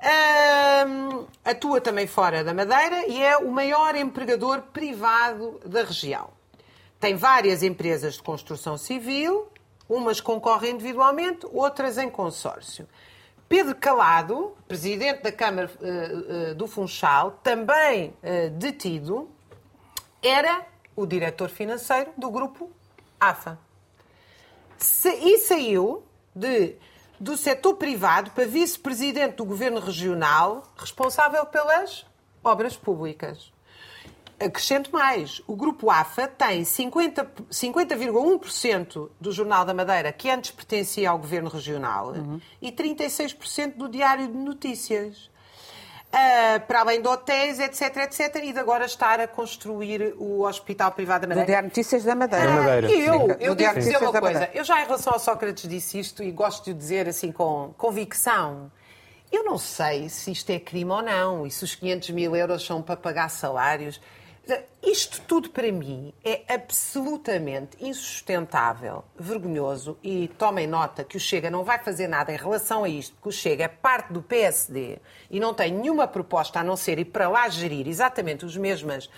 [0.00, 6.28] Ahm, atua também fora da Madeira e é o maior empregador privado da região.
[7.00, 9.48] Tem várias empresas de construção civil,
[9.88, 12.86] umas concorrem individualmente, outras em consórcio.
[13.54, 19.30] Pedro Calado, presidente da Câmara eh, eh, do Funchal, também eh, detido,
[20.20, 22.68] era o diretor financeiro do grupo
[23.20, 23.56] AFA.
[24.76, 26.02] Se- e saiu
[26.34, 26.74] de,
[27.20, 32.04] do setor privado para vice-presidente do governo regional, responsável pelas
[32.42, 33.52] obras públicas.
[34.40, 41.10] Acrescento mais, o Grupo AFA tem 50 50,1% do Jornal da Madeira, que antes pertencia
[41.10, 42.12] ao Governo Regional,
[42.60, 45.30] e 36% do Diário de Notícias.
[46.16, 50.92] Ah, para além de hotéis, etc, etc, e de agora estar a construir o Hospital
[50.92, 51.46] Privado da Do Madeira.
[51.46, 52.46] Diário Notícias da Madeira.
[52.46, 52.90] Da Madeira.
[52.92, 53.18] Eu, Sim.
[53.18, 54.38] eu Do devo Diário dizer Notícias uma da coisa.
[54.40, 54.58] Madeira.
[54.58, 57.74] Eu já em relação ao Sócrates disse isto e gosto de o dizer assim com
[57.76, 58.70] convicção.
[59.32, 62.64] Eu não sei se isto é crime ou não e se os 500 mil euros
[62.64, 64.00] são para pagar salários.
[64.46, 71.50] that Isto tudo para mim é absolutamente insustentável, vergonhoso e tomem nota que o Chega
[71.50, 74.98] não vai fazer nada em relação a isto, porque o Chega é parte do PSD
[75.30, 79.08] e não tem nenhuma proposta a não ser ir para lá gerir exatamente os mesmas,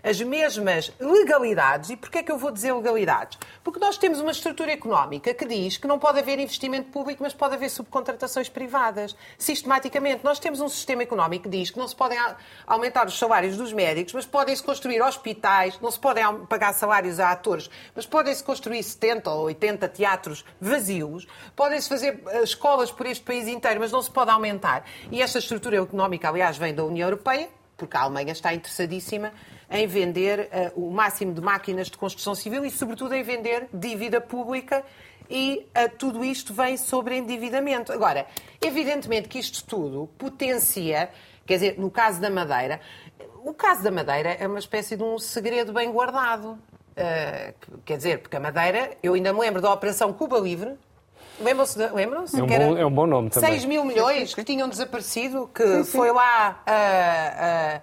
[0.00, 1.90] as mesmas legalidades.
[1.90, 3.36] E porquê é que eu vou dizer legalidades?
[3.64, 7.34] Porque nós temos uma estrutura económica que diz que não pode haver investimento público, mas
[7.34, 9.16] pode haver subcontratações privadas.
[9.36, 12.18] Sistematicamente, nós temos um sistema económico que diz que não se podem
[12.64, 17.30] aumentar os salários dos médicos, mas podem-se construir hospitais, não se podem pagar salários a
[17.30, 23.24] atores, mas podem-se construir 70 ou 80 teatros vazios, podem-se fazer eh, escolas por este
[23.24, 24.84] país inteiro, mas não se pode aumentar.
[25.10, 29.32] E esta estrutura económica, aliás, vem da União Europeia, porque a Alemanha está interessadíssima
[29.70, 34.20] em vender eh, o máximo de máquinas de construção civil e, sobretudo, em vender dívida
[34.20, 34.84] pública
[35.28, 37.92] e eh, tudo isto vem sobre endividamento.
[37.92, 38.26] Agora,
[38.60, 41.10] evidentemente que isto tudo potencia,
[41.44, 42.80] quer dizer, no caso da Madeira,
[43.48, 46.58] o caso da Madeira é uma espécie de um segredo bem guardado.
[46.96, 47.52] Eh,
[47.84, 50.76] quer dizer, porque a Madeira, eu ainda me lembro da Operação Cuba Livre,
[51.38, 51.78] Lembram-se?
[51.88, 52.40] Lembram-se?
[52.40, 53.50] É um bom- é um bom nome também.
[53.50, 57.80] 6 mil milhões que tinham desaparecido, que foi lá a,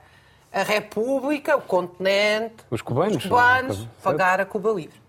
[0.53, 4.99] a- a República, o continente, Os cubanos, os cubanos pagar a Cuba Livre.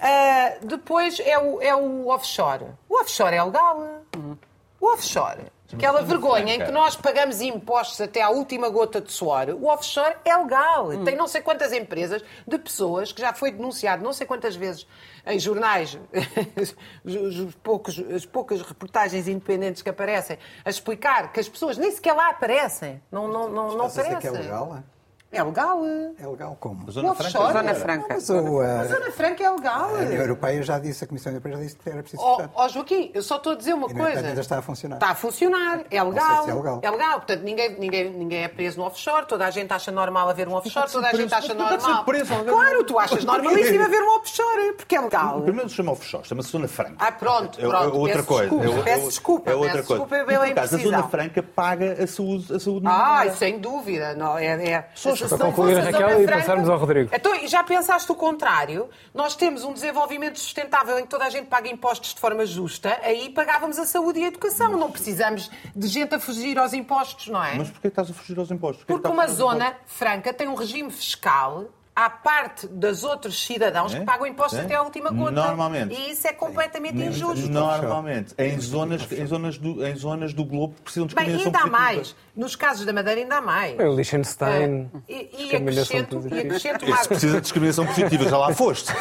[0.00, 2.64] Ah, depois é o, é o offshore.
[2.88, 4.00] O offshore é legal.
[4.80, 5.42] O offshore.
[5.72, 10.14] Aquela vergonha em que nós pagamos impostos até à última gota de suor, o offshore
[10.24, 10.88] é legal.
[11.04, 14.86] Tem não sei quantas empresas de pessoas que já foi denunciado não sei quantas vezes
[15.26, 15.98] em jornais,
[17.04, 21.90] os, os poucos, as poucas reportagens independentes que aparecem, a explicar que as pessoas nem
[21.90, 23.02] sequer lá aparecem.
[23.10, 24.20] Não, não, não, não dizer aparecem.
[24.20, 24.76] que é legal?
[24.76, 24.93] é?
[25.34, 25.80] É legal.
[26.18, 26.90] É legal como?
[26.90, 27.38] Zona O Franca.
[27.38, 27.52] offshore.
[27.58, 28.06] Zona Franca.
[28.10, 29.84] Mas o, A a, Zona Franca é legal.
[29.90, 32.50] a União Europeia já disse, a Comissão Europeia já disse que era preciso Ó fechar.
[32.54, 34.20] ó, Joaquim, eu só estou a dizer uma E, coisa.
[34.26, 34.96] ainda está a funcionar.
[34.96, 36.44] Está a funcionar, é legal.
[36.44, 37.14] se é legal.
[37.16, 40.54] Portanto, ninguém, ninguém, ninguém é preso no offshore, toda a gente acha normal haver um
[40.54, 42.04] offshore, toda a gente acha Mas pode ser normal.
[42.04, 45.42] preso, Claro, tu achas normalíssimo haver um offshore, porque é legal.
[45.42, 46.96] Primeiro se chama offshore, chama-se Zona Franca.
[46.98, 47.96] Ah, pronto, É- é pronto.
[47.98, 48.54] outra peço coisa.
[48.54, 50.04] É peço desculpa, É outra peço coisa.
[50.04, 50.78] desculpa acaso, a.
[50.78, 54.14] Zona Franca paga a saúde, a saúde Ah, sem dúvida.
[54.14, 54.88] Não, é, é.
[55.28, 57.10] Se para concluir, Raquel, e passarmos ao Rodrigo.
[57.12, 58.88] Então, e já pensaste o contrário?
[59.12, 62.98] Nós temos um desenvolvimento sustentável em que toda a gente paga impostos de forma justa,
[63.02, 64.76] aí pagávamos a saúde e a educação.
[64.76, 67.56] Não precisamos de gente a fugir aos impostos, não é?
[67.56, 68.84] Mas porquê estás a fugir aos impostos?
[68.84, 74.00] Porquê Porque uma zona franca tem um regime fiscal à parte dos outros cidadãos É?
[74.00, 74.62] que pagam impostos É?
[74.62, 75.30] até à última gota.
[75.30, 75.94] Normalmente.
[75.94, 77.48] E isso é completamente Nem- injusto.
[77.48, 81.58] Normalmente, em zonas, em, zonas do, em zonas do globo que precisam de Bem, ainda
[81.60, 82.16] há mais.
[82.34, 83.78] Nos casos da Madeira ainda há mais.
[83.78, 84.90] É o Liechtenstein.
[85.08, 88.92] E, e discriminação acrescento, e acrescento uma, Esse precisa de discriminação positiva, já lá foste.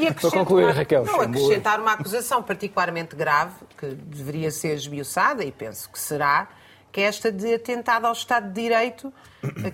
[0.00, 5.44] E acrescento concluir, uma- Raquel, Não, acrescentar uma acusação particularmente grave, que deveria ser esmiuçada,
[5.44, 6.48] e penso que será,
[6.92, 9.12] que é esta de atentado ao Estado de Direito,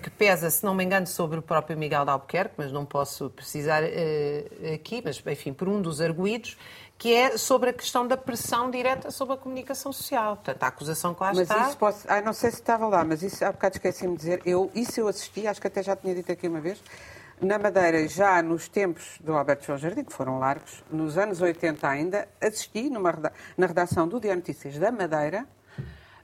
[0.01, 3.29] que pesa, se não me engano, sobre o próprio Miguel de Albuquerque, mas não posso
[3.29, 6.57] precisar uh, aqui, mas enfim, por um dos arguídos,
[6.97, 10.35] que é sobre a questão da pressão direta sobre a comunicação social.
[10.37, 11.67] Portanto, a acusação que lá mas está...
[11.67, 12.05] Isso posso...
[12.07, 14.41] ah, não sei se estava lá, mas isso há bocado esqueci-me de dizer.
[14.45, 16.81] Eu, isso eu assisti, acho que até já tinha dito aqui uma vez,
[17.39, 21.87] na Madeira, já nos tempos do Alberto João Jardim, que foram largos, nos anos 80
[21.87, 23.13] ainda, assisti numa,
[23.55, 25.45] na redação do Diário Notícias da Madeira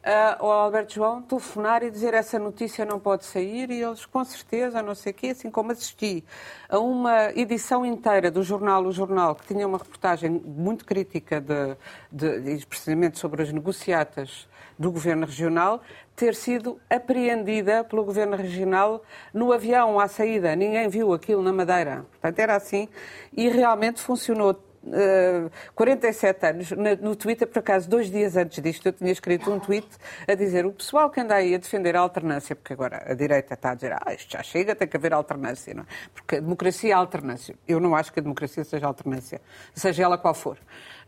[0.04, 4.24] uh, ao Alberto João telefonar e dizer essa notícia não pode sair e eles, com
[4.24, 6.24] certeza, não sei o quê, assim como assisti
[6.70, 11.78] a uma edição inteira do jornal O Jornal, que tinha uma reportagem muito crítica de,
[12.12, 15.82] de, de precisamente sobre as negociatas do Governo Regional,
[16.16, 20.56] ter sido apreendida pelo Governo Regional no avião à saída.
[20.56, 22.06] Ninguém viu aquilo na Madeira.
[22.12, 22.88] Portanto, era assim.
[23.36, 28.94] E realmente funcionou uh, 47 anos, no Twitter, por acaso, dois dias antes disto, eu
[28.94, 29.88] tinha escrito um tweet
[30.28, 33.54] a dizer o pessoal que anda aí a defender a alternância, porque agora a direita
[33.54, 35.86] está a dizer ah, isto já chega, tem que haver alternância, não é?
[36.14, 37.56] Porque a democracia é alternância.
[37.68, 39.42] Eu não acho que a democracia seja alternância,
[39.74, 40.58] seja ela qual for.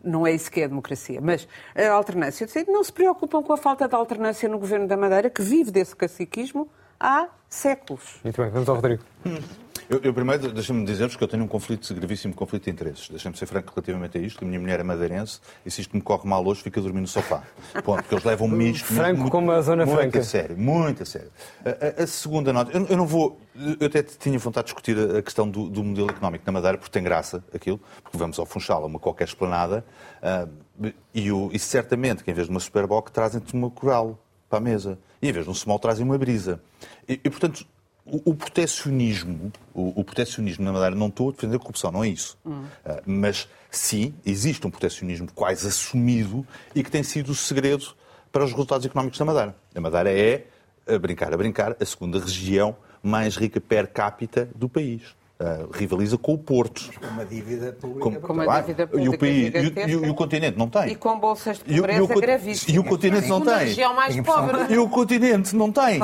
[0.03, 1.19] Não é isso que é a democracia.
[1.21, 5.29] Mas a alternância, não se preocupam com a falta de alternância no governo da Madeira,
[5.29, 8.19] que vive desse caciquismo há séculos.
[8.23, 9.03] Muito bem, vamos ao Rodrigo.
[9.25, 9.64] Hum.
[9.87, 13.07] Eu, eu primeiro, deixa-me dizer-vos que eu tenho um conflito, gravíssimo conflito de interesses.
[13.07, 14.43] Deixa-me ser franco relativamente a isto.
[14.43, 17.01] A minha mulher é madeirense e se isto me corre mal hoje, fica a dormir
[17.01, 17.43] no sofá.
[17.83, 20.17] Ponto, porque eles levam -me isto Franco muito, como a Zona muito Franca.
[20.17, 21.31] Muito a sério, muito a sério.
[21.63, 23.39] A, a, a segunda nota, eu, eu, não vou...
[23.79, 26.77] Eu até tinha vontade de discutir a, a questão do, do, modelo económico na Madeira,
[26.77, 29.85] porque tem graça aquilo, porque vamos ao Funchal, a uma qualquer esplanada,
[30.21, 34.19] uh, e, o, e certamente que em vez de uma Superboc trazem-te uma coral
[34.49, 34.97] para a mesa.
[35.21, 36.59] E em vez de um small trazem uma brisa.
[37.07, 37.65] E, e portanto,
[38.05, 42.03] o, o protecionismo, o, o, protecionismo na Madeira, não estou a defender a corrupção, não
[42.03, 42.37] é isso.
[42.45, 42.63] Hum.
[42.85, 47.95] Uh, mas sim, existe um protecionismo quase assumido e que tem sido o segredo
[48.31, 49.55] para os resultados económicos da Madeira.
[49.73, 50.45] A Madeira é,
[50.87, 55.01] a brincar, a brincar, a segunda região mais rica per capita do país.
[55.37, 56.89] Uh, rivaliza com o Porto.
[56.97, 58.09] Com uma dívida pública.
[58.09, 59.11] Com, com uma dívida pública.
[59.11, 60.93] E o, país, e, e, e, o continente não tem.
[60.93, 62.75] E com bolsas de pobreza e o, gravíssimas.
[62.75, 63.57] E o continente não tem.
[63.57, 64.73] Região mais pobre.
[64.73, 65.99] E o continente não tem.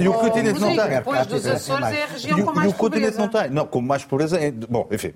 [0.00, 0.88] E o continente não tem.
[0.88, 2.66] Depois dos Açores é a região com mais pobreza.
[2.66, 3.50] E o continente não tem.
[3.50, 4.50] Não, com mais pobreza é...
[4.50, 5.12] Bom, enfim.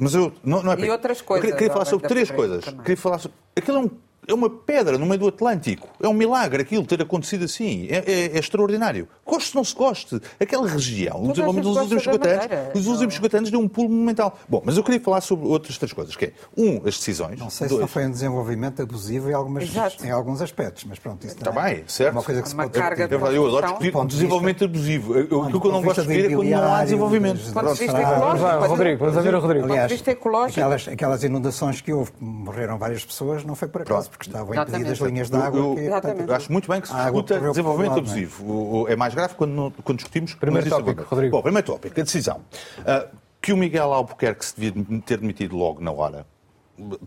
[0.00, 0.32] Mas eu...
[0.42, 1.52] Não, não é e outras coisas.
[1.52, 2.64] Queria falar sobre três coisas.
[2.64, 3.36] Queria falar sobre...
[3.54, 3.90] Aquilo é um
[4.26, 5.88] é uma pedra no meio do Atlântico.
[6.00, 7.86] É um milagre aquilo ter acontecido assim.
[7.88, 9.08] É, é, é extraordinário.
[9.24, 10.20] Goste ou não se goste.
[10.40, 13.88] Aquela região, o desenvolvimento dos últimos 50 anos, os últimos 50 anos deu um pulo
[13.88, 14.38] monumental.
[14.48, 17.38] Bom, mas eu queria falar sobre outras três coisas, que é, um, as decisões.
[17.38, 19.70] Não sei dois, se não foi um desenvolvimento abusivo em, algumas,
[20.02, 22.08] em alguns aspectos, mas pronto, isso Está bem, certo.
[22.08, 22.78] É uma coisa que se uma pode...
[22.78, 25.12] Carga eu, eu adoro discutir um desenvolvimento abusivo.
[25.12, 27.38] o que eu não gosto de ver é quando não há desenvolvimento.
[27.38, 28.66] Do ponto de vista ecológico.
[28.66, 29.66] Rodrigo, vamos ver o Rodrigo.
[29.66, 30.60] Aliás, vista ecológico.
[30.60, 34.98] Aquelas, aquelas inundações que houve, morreram várias pessoas, não foi por acaso, porque estavam impedidas
[34.98, 35.60] das linhas de água.
[35.60, 38.88] Eu, que, portanto, acho muito bem que se discuta desenvolvimento lado, abusivo.
[38.88, 38.92] É?
[38.92, 40.34] é mais grave quando, quando discutimos...
[40.34, 41.36] Primeiro tópico, Rodrigo.
[41.36, 42.40] Bom, primeiro tópico, a decisão.
[42.80, 46.26] Uh, que o Miguel Albuquerque se devia ter demitido logo na hora.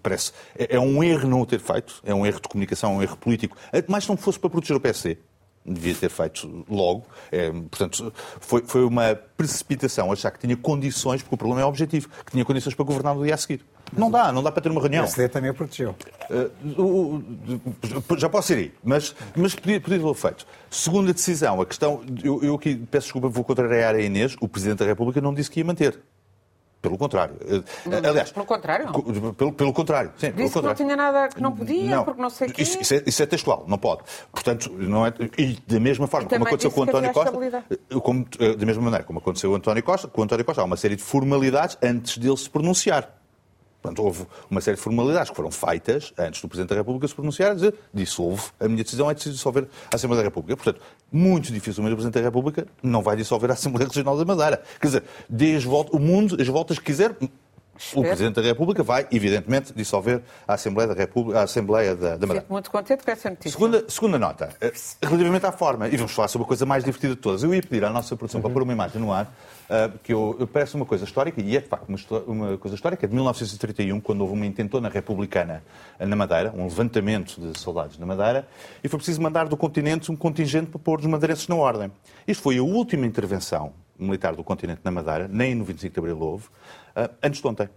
[0.02, 0.32] Parece.
[0.58, 3.04] É, é um erro não o ter feito, é um erro de comunicação, é um
[3.04, 3.58] erro político.
[3.88, 5.18] Mas se não fosse para proteger o PSD
[5.74, 7.06] devia ter feito logo.
[7.32, 12.10] É, portanto, foi, foi uma precipitação achar que tinha condições, porque o problema é objetivo,
[12.26, 13.66] que tinha condições para governar no dia a seguir.
[13.96, 15.04] Não dá, não dá para ter uma reunião.
[15.04, 15.96] O PSD também a protegeu.
[16.30, 17.24] Uh,
[18.18, 20.46] já posso ir aí, mas, mas podia, podia ter feito.
[20.70, 24.80] Segunda decisão, a questão, eu, eu aqui peço desculpa, vou contrariar a Inês, o Presidente
[24.80, 26.00] da República não disse que ia manter.
[26.82, 27.36] Pelo contrário.
[28.08, 28.88] Aliás, pelo contrário?
[29.34, 30.12] Pelo, pelo contrário.
[30.16, 30.78] Sim, Disse pelo contrário.
[30.78, 32.06] que não tinha nada, que não podia, não.
[32.06, 32.62] porque não sei o quê.
[32.62, 34.04] Isso, isso, é, isso, é, textual, não pode.
[34.32, 35.14] Portanto, não é.
[35.38, 37.32] E da mesma forma, como aconteceu com o António Costa.
[38.02, 38.26] Como,
[38.58, 40.78] da mesma maneira, como aconteceu com o António Costa, com o António Costa há uma
[40.78, 43.19] série de formalidades antes dele se pronunciar.
[43.82, 47.16] Portanto, houve uma série de formalidades que foram feitas antes do Presidente da República se
[47.16, 50.56] pronunciar e dizer dissolve, a minha decisão é de dissolver a Assembleia da República.
[50.58, 54.62] Portanto, muito dificilmente o Presidente da República não vai dissolver a Assembleia Regional da Madeira.
[54.80, 57.16] Quer dizer, dê as voltas, o mundo, as voltas que quiser,
[57.96, 62.28] o Presidente da República vai, evidentemente, dissolver a Assembleia da, República, a Assembleia da, da
[62.28, 62.42] Madeira.
[62.42, 63.52] Fico muito contente com essa notícia.
[63.52, 67.16] Segunda, segunda nota, eh, relativamente à forma, e vamos falar sobre a coisa mais divertida
[67.16, 67.42] de todas.
[67.42, 68.44] Eu ia pedir à nossa produção uhum.
[68.44, 69.34] para pôr uma imagem no ar,
[70.04, 73.14] que eu, parece uma coisa histórica, e é de facto uma, uma, coisa histórica, de
[73.14, 75.64] 1931, quando houve uma intentona republicana
[76.00, 78.48] na Madeira, um levantamento de soldados na Madeira,
[78.84, 81.92] e foi preciso mandar do continente um contingente para pôr os madeirenses na ordem.
[82.28, 86.20] Isto foi a última intervenção militar do continente na Madeira, nem no 25 de Abril
[86.20, 87.70] houve, uh, antes de ontem.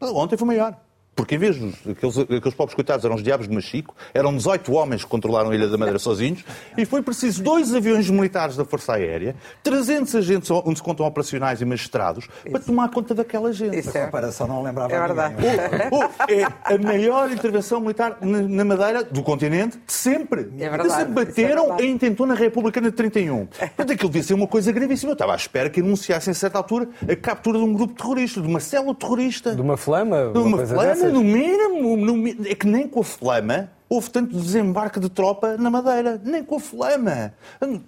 [0.00, 0.78] Ontem foi maior.
[1.16, 4.72] Porque em vez dos aqueles, aqueles pobres coitados eram os diabos de Machico, eram 18
[4.72, 6.44] homens que controlaram a Ilha da Madeira sozinhos,
[6.76, 11.60] e foi preciso dois aviões militares da Força Aérea, 300 agentes onde se contam operacionais
[11.60, 13.78] e magistrados, para tomar conta daquela gente.
[13.78, 15.34] Isso A é, comparação não lembrava é verdade.
[15.34, 15.56] ninguém.
[15.90, 20.48] Oh, oh, é a maior intervenção militar na na Madeira do continente de sempre.
[20.58, 23.46] É verdade, isso é a intentona republicana de 31.
[23.46, 25.10] Portanto, aquilo devia ser uma coisa gravíssima.
[25.10, 28.40] Eu estava à espera que anunciassem, a certa altura, a captura de um grupo terrorista,
[28.40, 29.54] de uma célula terrorista.
[29.54, 30.30] De uma flama?
[30.32, 31.05] De uma coisa flama?
[31.12, 35.70] No mínimo, no É que nem com a flama houve tanto desembarque de tropa na
[35.70, 36.20] Madeira.
[36.24, 37.32] Nem com a flama.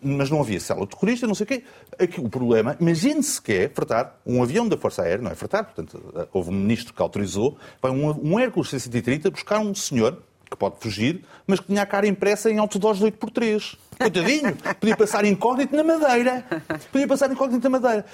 [0.01, 1.65] Mas não havia célula terrorista, não sei o quê.
[1.99, 6.29] Aqui, o problema, imagine sequer fretar um avião da Força Aérea, não é fretar, portanto,
[6.33, 10.77] houve um ministro que autorizou, vai um, um Hércules C-130 buscar um senhor que pode
[10.81, 13.77] fugir, mas que tinha a cara impressa em outdoors de 8x3.
[13.99, 16.45] Coitadinho, podia passar incógnito na Madeira.
[16.91, 18.07] Podia passar incógnito na Madeira.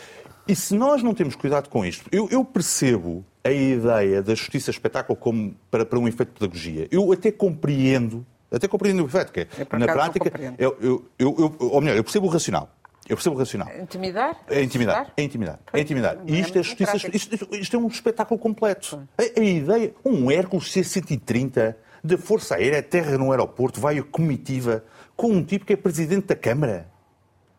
[0.49, 4.71] E se nós não temos cuidado com isto, eu, eu percebo a ideia da justiça
[4.71, 6.89] espetáculo como para, para um efeito de pedagogia.
[6.91, 11.57] Eu até compreendo, até compreendo o efeito, que é, na prática, eu, eu, eu, eu-
[11.69, 12.71] ou melhor, eu percebo o racional.
[13.07, 13.69] Eu percebo o racional.
[13.83, 14.35] Intimidar?
[14.49, 16.19] É intimidar, é intimidar, é intimidar.
[16.27, 16.97] E é isto é justiça.
[17.13, 19.07] isto- isto é um espetáculo completo.
[19.19, 24.83] A, a ideia, um Hércules C-130 da Força Aérea, terra no aeroporto, vai a comitiva
[25.15, 26.89] com um tipo que é presidente da Câmara.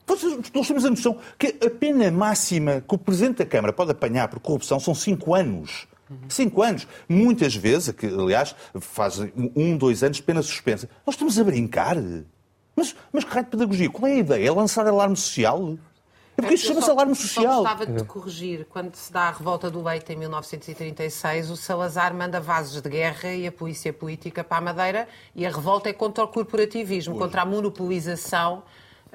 [0.06, 3.92] Vocês- Nós temos a noção que a pena máxima que o Presidente da Câmara pode
[3.92, 5.88] apanhar por corrupção são cinco anos.
[6.30, 6.88] Cinco anos.
[7.10, 10.88] Muitas vezes, que, aliás, fazem um, dois anos de pena suspensa.
[11.06, 11.96] Nós estamos a brincar.
[12.76, 13.90] Mas, mas que raio de pedagogia?
[13.90, 14.48] Qual é a ideia?
[14.48, 15.78] É lançar alarme social?
[16.38, 17.64] É porque isto Eu chama-se alarme social.
[17.64, 18.68] gostava de corrigir.
[18.70, 23.34] Quando se dá a revolta do leite em 1936, o Salazar manda vasos de guerra
[23.34, 27.42] e a polícia política para a Madeira e a revolta é contra o corporativismo, contra
[27.42, 28.64] a monopolização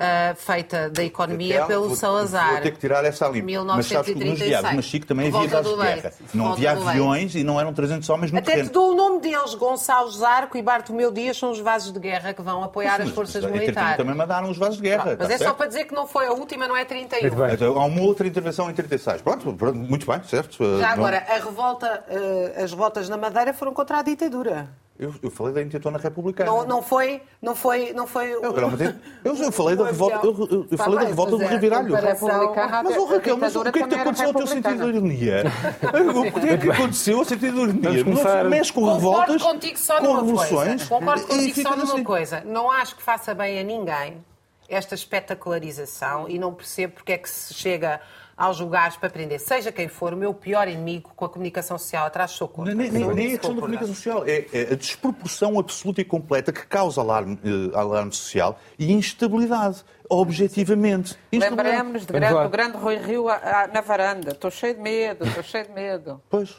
[0.01, 2.53] ah, feita da economia Raquel, pelo vou- Salazar.
[2.53, 3.43] Vou ter que tirar essa ali.
[3.43, 4.49] Mas sabes que nos 1936.
[4.49, 6.13] diabos, mas Chico também havia do de guerra.
[6.33, 8.69] Não havia aviões e não eram 300 homens no Até terreno.
[8.69, 12.33] te dou o nome deles, Gonçalo Zarco e Bartomeu Dias são os vasos de guerra
[12.33, 13.97] que vão apoiar as Mas, forças em 31 militares.
[13.99, 15.17] também mandaram os vasos de guerra.
[15.19, 15.57] Mas está é só certo?
[15.57, 17.21] para dizer que não foi a última, não é 31.
[17.21, 17.53] Muito bem.
[17.55, 19.21] Então, há uma outra intervenção em 36.
[19.21, 20.57] Pronto, pronto, muito bem, certo.
[20.79, 24.69] Já Não- agora, a revolta, eh, as revoltas na Madeira foram contra a ditadura.
[25.01, 26.51] Eu, eu falei da intentona republicana.
[26.51, 28.33] Não, não foi, não foi, não foi.
[28.33, 31.91] Eu, eu, eu falei da o revolta, eu, eu- eu falei da revolta do reviralho.
[31.91, 34.89] Mas, oh, a Raquel, mas o que é que te aconteceu ao teu sentido de
[34.91, 35.45] ironia?
[36.31, 38.05] O que é que aconteceu ao sentido de ironia?
[38.05, 40.87] Não mexe com Concordo revoltas, contigo só com numa revoluções.
[40.87, 40.87] coisa.
[40.89, 42.05] Concordo contigo só numa assim.
[42.05, 42.43] coisa.
[42.45, 44.23] Não acho que faça bem a ninguém
[44.69, 48.01] esta espetacularização e não percebo porque é que se chega
[48.41, 52.07] aos lugares para prender, seja quem for, o meu pior inimigo com a comunicação social
[52.07, 52.75] atrás sou contra.
[52.75, 54.25] Nem, nem, nem a questão da comunicação social.
[54.27, 59.85] É, é a desproporção absoluta e completa que causa alarme, eh, alarme social e instabilidade,
[60.09, 61.17] objetivamente.
[61.33, 64.31] Lembremos-nos de Vamos grande- do grande Rui Rio a- a- na varanda.
[64.31, 66.21] Estou cheio de medo, estou cheio de medo.
[66.31, 66.57] Pois.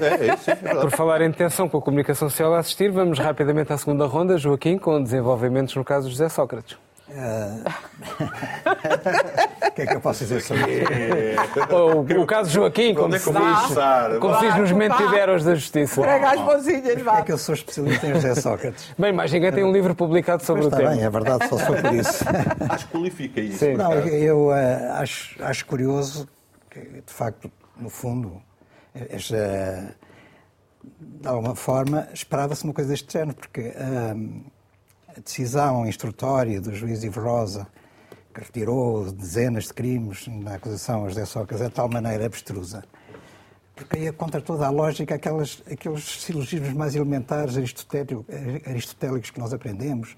[0.00, 0.80] É, é isso, é verdade.
[0.88, 4.36] Por falar em tensão com a comunicação social a assistir, vamos rapidamente à segunda ronda,
[4.38, 6.76] Joaquim, com desenvolvimentos no caso de José Sócrates.
[9.68, 12.20] O que é que eu posso dizer sobre isso?
[12.20, 14.18] O caso de Joaquim, como é se diz, começar?
[14.20, 16.00] como se diz nos mentideros da justiça.
[16.00, 17.22] Prega as mãozinhas, É vá.
[17.22, 18.94] que eu sou especialista em José Sócrates.
[18.98, 20.90] Bem, mais ninguém tem um livro publicado sobre Mas o está tema.
[20.96, 22.24] bem, é verdade, só se for por isso.
[22.70, 23.58] Acho que qualifica isso.
[23.58, 23.74] Sim.
[23.74, 26.28] Não, eu eh, acho, acho curioso
[26.70, 28.40] que, de facto, no fundo,
[28.94, 29.96] esta,
[31.00, 33.74] de alguma forma, esperava-se uma coisa deste género, porque
[34.14, 34.44] hum,
[35.16, 37.66] a decisão instrutória do juiz Ivo Rosa,
[38.32, 42.84] que retirou dezenas de crimes na acusação a José Sócrates, é de tal maneira abstrusa,
[43.76, 48.24] porque ia contra toda a lógica aquelas, aqueles silogismos mais elementares aristotélico-
[48.66, 50.16] aristotélicos que nós aprendemos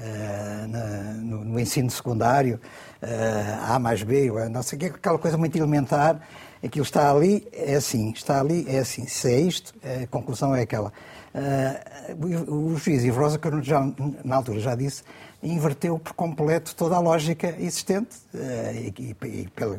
[0.00, 2.60] eh, na- no, no ensino secundário,
[3.02, 6.20] eh, A mais B, não sei o que, aquela coisa muito elementar,
[6.64, 10.62] aquilo está ali, é assim, está ali, é assim, se é isto, a conclusão é
[10.62, 10.92] aquela.
[11.40, 12.16] Eh,
[12.48, 13.80] o, juiz Ivo Rosa, que eu já,
[14.24, 15.04] na altura já disse,
[15.40, 19.78] inverteu por completo toda a lógica existente eh, e, e- e pela,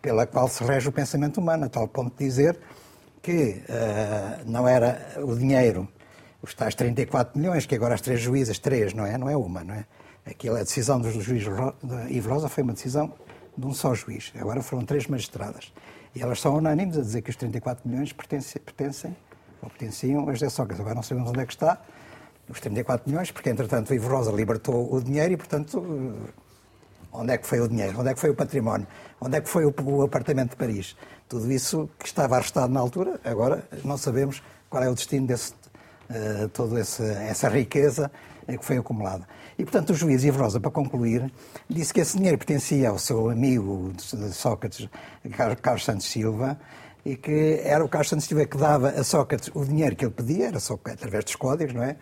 [0.00, 2.56] pela qual se rege o pensamento humano, a tal ponto de dizer
[3.20, 5.88] que eh, não era o dinheiro,
[6.40, 9.18] os tais 34 milhões, que agora as três juízas, três, não é?
[9.18, 9.84] Não é uma, não é?
[10.24, 11.44] Aquilo, a decisão do juiz
[12.08, 13.12] Ivo Rosa foi uma decisão
[13.58, 14.32] de um só juiz.
[14.38, 15.72] Agora foram três magistradas.
[16.14, 19.16] E elas são unânimes a dizer que os 34 milhões pertencem, pertencem
[19.62, 20.80] ou pertenciam a José Sócrates.
[20.80, 21.80] Agora não sabemos onde é que está
[22.48, 25.84] os 34 milhões, porque entretanto Ivo Rosa libertou o dinheiro e, portanto,
[26.26, 26.50] eh,
[27.12, 27.98] Onde é que foi o dinheiro?
[28.00, 28.86] Onde é que foi o património?
[29.20, 30.96] Onde é que foi o, apartamento de Paris?
[31.28, 35.52] Tudo isso que estava arrestado na altura, agora não sabemos qual é o destino desse,
[36.08, 38.10] eh, toda essa, riqueza
[38.46, 39.26] eh, que foi acumulada.
[39.58, 41.30] E, portanto, o juiz Ivo Rosa, para concluir,
[41.68, 44.88] disse que esse dinheiro pertencia ao seu amigo de Sócrates,
[45.36, 46.58] Car- Carlos Santos Silva,
[47.04, 50.48] e que era o Santos Silva que dava a Sócrates o dinheiro que ele pedia,
[50.48, 51.96] era só através dos códigos, não é?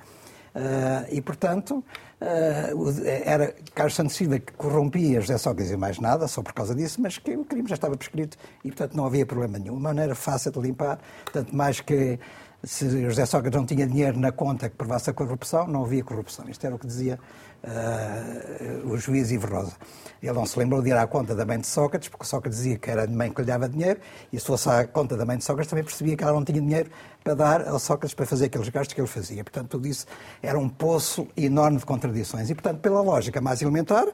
[0.54, 1.84] Uh, e, portanto,
[2.20, 6.74] uh, era Carlos Santos Silva que corrompia José Sócrates e mais nada, só por causa
[6.74, 9.74] disso, mas que o crime já estava prescrito e, portanto, não havia problema nenhum.
[9.74, 10.98] Uma maneira fácil de limpar,
[11.32, 12.18] tanto mais que
[12.64, 16.48] se José Sócrates não tinha dinheiro na conta que provasse a corrupção, não havia corrupção.
[16.48, 17.18] Isto era o que dizia
[17.62, 19.74] uh, o juiz Ivo Rosa.
[20.20, 22.76] Ele não se lembrou de ir à conta da mãe de Sócrates, porque Sócrates dizia
[22.76, 24.00] que era a mãe que lhe dava dinheiro,
[24.32, 26.60] e se fosse à conta da mãe de Sócrates também percebia que ela não tinha
[26.60, 26.90] dinheiro
[27.22, 29.44] para dar ao Sócrates para fazer aqueles gastos que ele fazia.
[29.44, 30.06] Portanto, tudo isso
[30.42, 32.50] era um poço enorme de contradições.
[32.50, 34.06] E, portanto, pela lógica mais elementar,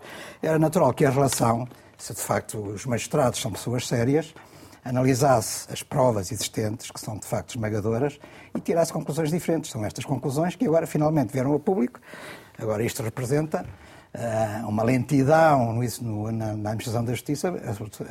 [0.43, 1.67] era natural que a relação,
[1.97, 4.35] se de facto os magistrados são pessoas sérias,
[4.85, 8.19] analisasse as provas existentes, que são de facto esmagadoras,
[8.55, 9.71] e tirasse conclusões diferentes.
[9.71, 11.99] São estas conclusões que agora finalmente vieram ao público.
[12.59, 13.65] Agora, isto representa
[14.15, 17.49] uh, uma lentidão no, na, na, administração da justiça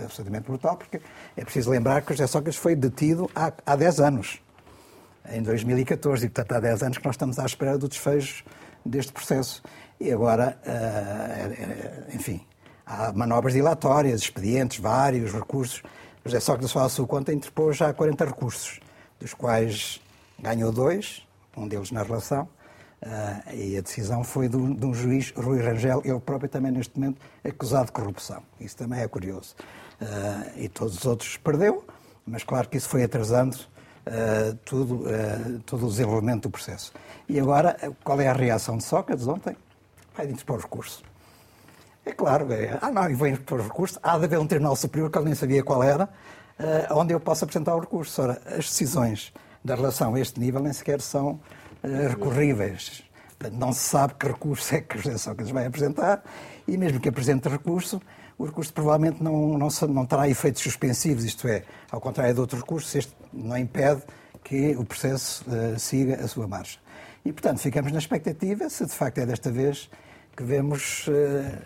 [0.04, 1.00] absolutamente brutal, porque
[1.38, 4.42] é preciso lembrar que José Sócrates foi detido há, há 10 anos,
[5.30, 8.44] em 2014, e portanto há 10 anos que nós estamos à espera do desfecho
[8.86, 9.64] deste processo.
[10.00, 12.42] E agora, uh, enfim,
[12.86, 15.82] há manobras dilatórias, expedientes, vários recursos.
[16.26, 18.80] José Sócrates, só à sua conta, interpôs já 40 recursos,
[19.20, 20.00] dos quais
[20.40, 22.48] ganhou dois, um deles na relação,
[23.02, 26.72] uh, e a decisão foi de um, de um, juiz, Rui Rangel, ele próprio também
[26.72, 28.42] neste momento acusado de corrupção.
[28.60, 29.54] Isso também é curioso.
[30.02, 31.86] Uh, e todos os outros perdeu,
[32.26, 35.04] mas claro que isso foi atrasando uh, tudo,
[35.66, 36.94] todo o desenvolvimento do processo.
[37.28, 39.58] E agora, qual é a reação de Sócrates ontem?
[40.16, 41.04] Vai interpor recurso.
[42.06, 45.10] É claro, é, ah não, e vou interpor recurso, há de haver um tribunal superior
[45.10, 46.10] que ele nem sabia qual era,
[46.92, 48.22] onde eu posso apresentar o recurso.
[48.22, 49.34] Ora, as decisões
[49.64, 51.40] da relação a este nível nem sequer são
[51.84, 53.04] uh, recorríveis.
[53.52, 56.24] Não se sabe que recurso é que José Sócrates vai apresentar
[56.68, 58.02] e mesmo que apresente recurso,
[58.38, 62.62] o recurso provavelmente não, não, não terá efeitos suspensivos, isto é, ao contrário de outros
[62.62, 64.02] recursos, este não impede
[64.44, 66.80] que o processo uh, siga a sua marcha.
[67.26, 69.90] E, portanto, ficamos na expectativa, se de facto é desta vez
[70.36, 71.12] que vemos uh,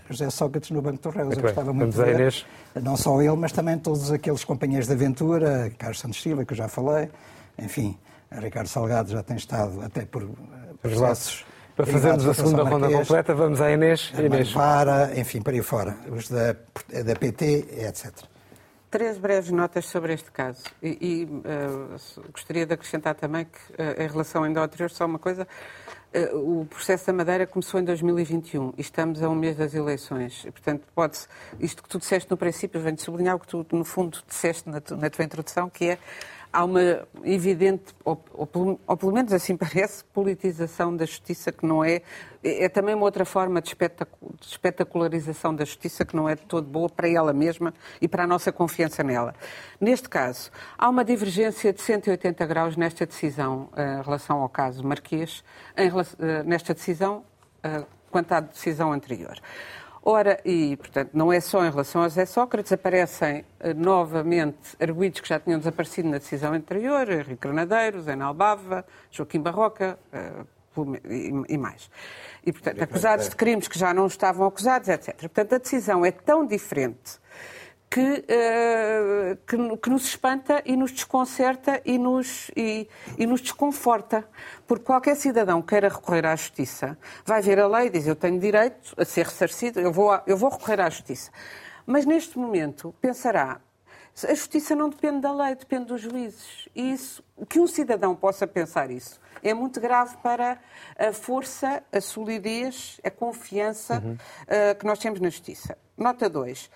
[0.10, 1.28] José Sócrates no Banco do Réus.
[1.28, 2.46] Muito Eu gostava muito de ver,
[2.82, 6.58] não só ele, mas também todos aqueles companheiros de aventura, Carlos Santos Silva, que eu
[6.58, 7.10] já falei,
[7.58, 7.98] enfim,
[8.32, 10.28] Ricardo Salgado já tem estado até por eh,
[10.82, 11.46] processos.
[11.76, 14.12] Para fazermos a segunda ronda completa, vamos à Inês.
[14.18, 14.52] Inês.
[14.52, 18.12] Para, enfim, para aí fora, os da, da PT, etc.
[18.90, 20.64] Três breves notas sobre este caso.
[20.82, 25.06] E, e uh, gostaria de acrescentar também que, uh, em relação ainda ao anterior, só
[25.06, 25.48] uma coisa.
[26.14, 30.44] Uh, o processo da Madeira começou em 2021 e estamos a um mês das eleições.
[30.44, 31.28] Portanto, pode-se.
[31.60, 34.82] Isto que tu disseste no princípio, venho sublinhar o que tu, no fundo, disseste na,
[34.98, 35.98] na tua introdução, que é
[36.58, 41.84] há uma evidente, ou, ou, ou, pelo menos assim parece, politização da justiça que não
[41.84, 42.02] é.
[42.44, 43.76] É, é também uma outra forma de,
[44.42, 48.28] espetacularização da justiça que não é de todo boa para ela mesma e para a
[48.28, 49.36] nossa confiança nela.
[49.80, 54.84] Neste caso, há uma divergência de 180 graus nesta decisão eh, em relação ao caso
[54.84, 55.44] Marquês,
[55.78, 57.24] em, eh, nesta decisão
[57.62, 59.40] eh, quanto à decisão anterior.
[60.10, 65.20] Ora, e portanto não é só em relação a José Sócrates, aparecem uh, novamente arguídos
[65.20, 71.34] que já tinham desaparecido na decisão anterior, Henrique Granadeiros, Zé Albava, Joaquim Barroca uh, e,
[71.50, 71.92] e, mais.
[72.46, 75.14] E, portanto, acusados de crimes que já não estavam acusados, etc.
[75.20, 77.20] Portanto, a decisão é tão diferente
[77.90, 84.28] que, uh, que, que, nos espanta e nos desconcerta e nos, e, e, nos desconforta.
[84.68, 88.40] Porque qualquer cidadão queira recorrer à justiça vai ver a lei e diz: Eu tenho
[88.40, 91.32] direito a ser ressarcido, eu vou, eu vou recorrer à justiça.
[91.86, 93.62] Mas neste momento pensará:
[94.28, 96.68] a justiça não depende da lei, depende dos juízes.
[96.76, 100.60] E isso, que um cidadão possa pensar isso é muito grave para
[100.98, 104.14] a força, a solidez, a confiança uhum.
[104.14, 105.78] uh, que nós temos na justiça.
[105.98, 106.70] Nota 2.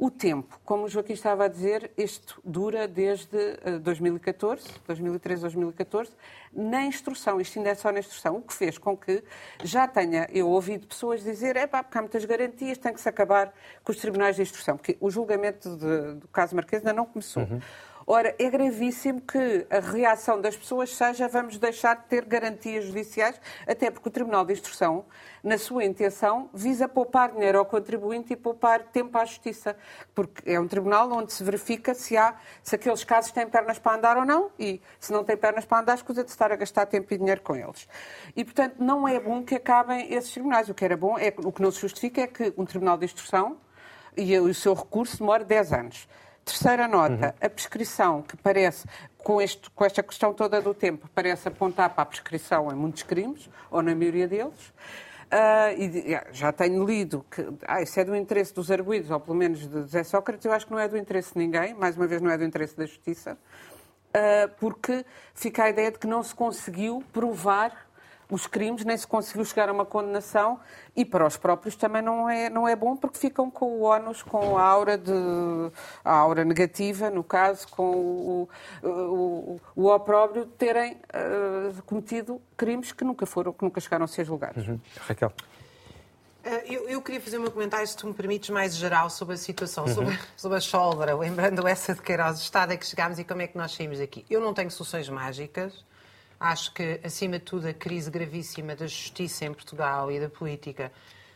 [0.00, 3.36] O tempo, como o Joaquim estava a dizer, isto dura desde
[3.82, 6.12] 2014, 2013, 2014,
[6.52, 9.24] na instrução, isto ainda é só na instrução, o que fez com que
[9.64, 13.08] já tenha eu ouvido pessoas dizer é pá, porque há muitas garantias, tem que se
[13.08, 17.04] acabar com os tribunais de instrução, porque o julgamento de, do caso Marquês ainda não
[17.04, 17.42] começou.
[17.42, 17.60] Uhum.
[18.10, 23.38] Ora, é gravíssimo que a reação das pessoas seja vamos deixar de ter garantias judiciais,
[23.66, 25.04] até porque o Tribunal de Instrução,
[25.44, 29.76] na sua intenção, visa poupar dinheiro ao contribuinte e poupar tempo à justiça,
[30.14, 33.98] porque é um tribunal onde se verifica se há, se aqueles casos têm pernas para
[33.98, 36.86] andar ou não, e se não têm pernas para andar, escusa de estar a gastar
[36.86, 37.86] tempo e dinheiro com eles.
[38.34, 40.70] E, portanto, não é bom que acabem esses tribunais.
[40.70, 43.04] O que era bom, é, o que não se justifica é que um Tribunal de
[43.04, 43.58] Instrução
[44.16, 46.08] e o seu recurso demore 10 anos.
[46.48, 47.46] Terceira nota, uhum.
[47.46, 48.86] a prescrição, que parece,
[49.18, 53.02] com, este, com esta questão toda do tempo, parece apontar para a prescrição em muitos
[53.02, 54.72] crimes, ou na maioria deles.
[55.30, 59.36] Uh, e já tenho lido que ah, isso é do interesse dos arguídos, ou pelo
[59.36, 62.06] menos de José Sócrates, eu acho que não é do interesse de ninguém, mais uma
[62.06, 63.36] vez não é do interesse da justiça.
[64.08, 67.87] uh, porque fica a ideia de que não se conseguiu provar
[68.30, 70.60] os crimes, nem se conseguiu chegar a uma condenação
[70.94, 74.22] e para os próprios também não é, não é bom porque ficam com o ónus,
[74.22, 75.12] com a aura, de,
[76.04, 78.48] a aura negativa, no caso, com o,
[78.82, 84.08] o, o opróbrio de terem uh, cometido crimes que nunca foram, que nunca chegaram a
[84.08, 84.66] ser julgados.
[84.66, 84.78] Uhum.
[85.06, 85.32] Raquel.
[86.44, 89.38] Eh, eu, eu, queria fazer um comentário, se tu me permites, mais geral sobre a
[89.38, 89.94] situação, uhum.
[89.94, 93.42] sobre, sobre a Cholbra, lembrando essa de Queiroz, o estado a que chegámos e como
[93.42, 94.24] é que nós saímos daqui.
[94.30, 95.84] Eu não tenho soluções mágicas.
[96.40, 100.92] Acho que, acima de tudo, a crise gravíssima da justiça em Portugal e da política.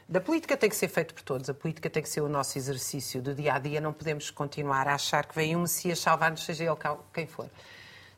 [0.08, 2.56] Da política tem que ser feito por todos, a política tem que ser o nosso
[2.58, 6.44] exercício do dia a dia, não podemos continuar a achar que vem um Messias salvar-nos,
[6.44, 6.76] seja ele
[7.12, 7.48] quem for.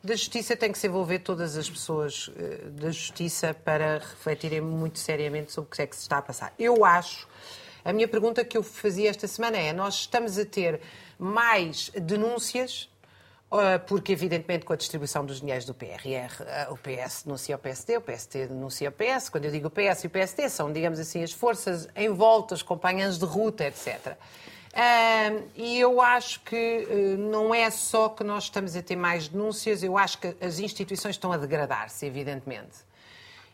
[0.03, 4.99] Da justiça tem que se envolver todas as pessoas uh, da justiça para refletirem muito
[4.99, 6.53] seriamente sobre o que é que se está a passar.
[6.59, 7.26] Eu acho,
[7.82, 10.80] a minha pergunta que eu fazia esta semana é: nós estamos a ter
[11.18, 12.91] mais denúncias
[13.86, 17.96] porque, evidentemente, com a distribuição dos dinheiros do PRR, ah, o PS denuncia o PSD,
[17.96, 19.28] o PSD denuncia o PS.
[19.28, 22.55] Quando eu digo o PS e o PSD, são, digamos assim, as forças em volta,
[22.55, 24.16] os companheiros de ruta, etc.
[25.55, 29.82] E eu acho que uh, não é só que nós estamos a ter mais denúncias,
[29.82, 32.78] eu acho que as instituições estão a degradar-se, evidentemente.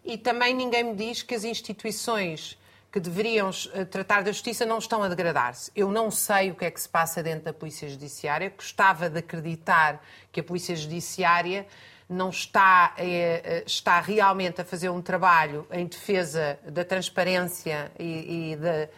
[0.04, 2.58] E também ninguém me diz que as instituições
[2.92, 5.70] que deveriam eh, tratar da justiça não estão a degradar-se.
[5.76, 8.52] Eu não sei o que é que se passa dentro da Polícia Judiciária.
[8.54, 11.66] Gostava de acreditar que a Polícia Judiciária
[12.08, 18.56] não está, é, está realmente a fazer um trabalho em defesa da transparência e, e
[18.56, 18.88] de,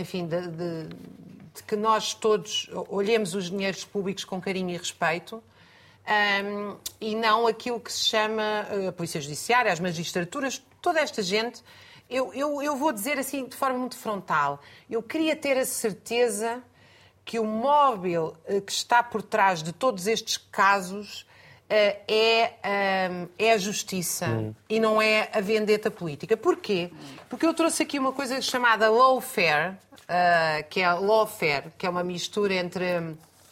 [0.00, 0.86] enfim, de, de,
[1.54, 5.40] de, que nós todos olhemos os dinheiros públicos com carinho e respeito.
[6.10, 11.62] Um, e não aquilo que se chama a Polícia Judiciária, as magistraturas, toda esta gente
[12.10, 14.60] eu, eu, eu vou dizer assim de forma muito frontal.
[14.90, 16.60] Eu queria ter a certeza
[17.24, 21.24] que o móvel eh, que está por trás de todos estes casos
[21.68, 24.52] eh, é, eh, é a justiça hum.
[24.68, 26.36] e não é a vendeta política.
[26.36, 26.90] Porquê?
[27.28, 29.76] Porque eu trouxe aqui uma coisa chamada lawfare,
[30.68, 32.84] que é lawfare, que é uma mistura entre,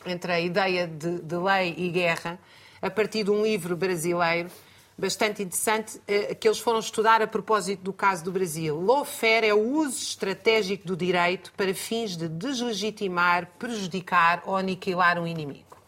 [0.06, 2.38] entre a ideia de, de lei e guerra,
[2.80, 4.50] a partir de um livro brasileiro
[4.98, 8.80] bastante interessante eh, que eles foram estudar a propósito do caso do Brasil.
[8.80, 15.26] Lawfare é o uso estratégico do direito para fins de deslegitimar, prejudicar ou aniquilar um
[15.26, 15.78] inimigo.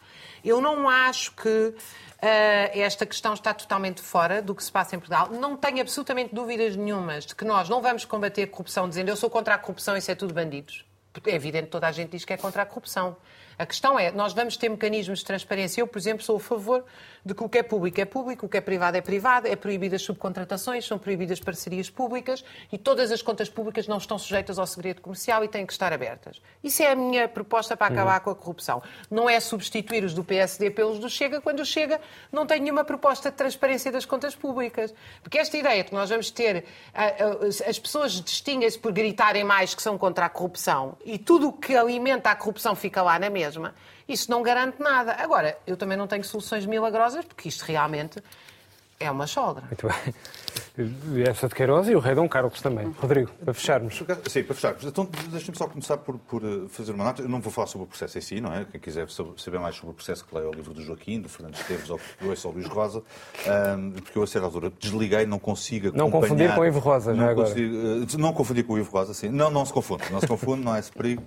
[0.43, 1.75] Eu não acho que uh,
[2.73, 5.29] esta questão está totalmente fora do que se passa em Portugal.
[5.29, 9.29] Não tenho absolutamente dúvidas nenhumas de que nós não vamos combater corrupção dizendo eu sou
[9.29, 10.85] contra a corrupção, isso é tudo bandidos.
[11.25, 13.17] É evidente toda a gente diz que é contra a corrupção.
[13.61, 15.81] A questão é, nós vamos ter mecanismos de transparência.
[15.81, 16.83] Eu, por exemplo, sou a favor
[17.25, 19.55] de que o que é público é público, o que é privado é privado, é
[19.55, 24.65] proibidas subcontratações, são proibidas parcerias públicas e todas as contas públicas não estão sujeitas ao
[24.65, 26.41] segredo comercial e têm que estar abertas.
[26.63, 28.23] Isso é a minha proposta para acabar uhum.
[28.25, 28.81] com a corrupção.
[29.09, 31.99] Não é substituir os do PSD pelos do Chega, quando o Chega
[32.31, 34.93] não tem nenhuma proposta de transparência das contas públicas.
[35.21, 36.65] Porque esta ideia de que nós vamos ter.
[37.67, 41.75] As pessoas distinguem-se por gritarem mais que são contra a corrupção e tudo o que
[41.75, 43.73] alimenta a corrupção fica lá na mesma
[44.07, 45.13] isso não garante nada.
[45.13, 48.21] Agora, eu também não tenho soluções milagrosas, porque isto realmente
[48.99, 49.65] é uma sogra.
[49.65, 50.13] Muito bem.
[51.27, 52.93] Essa de Queiroz e o rei Dom Carlos também.
[52.97, 54.01] Rodrigo, para fecharmos.
[54.29, 54.85] Sim, para fecharmos.
[54.85, 57.21] Então, deixem-me só começar por, por, eh, fazer uma nota.
[57.21, 58.65] Eu não vou falar sobre o processo em si, não é?
[58.65, 61.55] Quem quiser saber mais sobre o processo, que leia o livro do Joaquim, do Fernando
[61.55, 63.03] Esteves ou que ouça o Luís Rosa,
[64.01, 66.05] porque eu, a certa altura, desliguei, não consigo acompanhar...
[66.05, 67.49] Não confundir com o Ivo Rosa, já não agora.
[67.49, 69.27] Consigo, uh, não confundir com o Ivo Rosa, sim.
[69.27, 70.03] Não, não se confunde.
[70.09, 71.23] Não se confunde, não é esse perigo.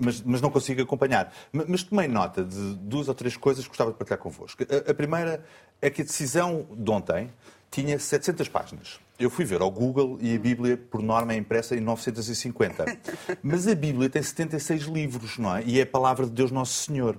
[0.00, 1.32] Mas, mas não consigo acompanhar.
[1.52, 4.62] Mas, tomei nota de duas ou três coisas que gostava de partilhar convosco.
[4.88, 5.44] A primeira
[5.82, 7.30] é que a decisão de ontem
[7.70, 8.98] tinha 700 páginas.
[9.18, 12.84] Eu fui ver ao Google e a Bíblia, por norma, é impressa em 950.
[13.42, 15.64] Mas a Bíblia tem 76 livros, não é?
[15.64, 17.16] E é a palavra de Deus Nosso Senhor.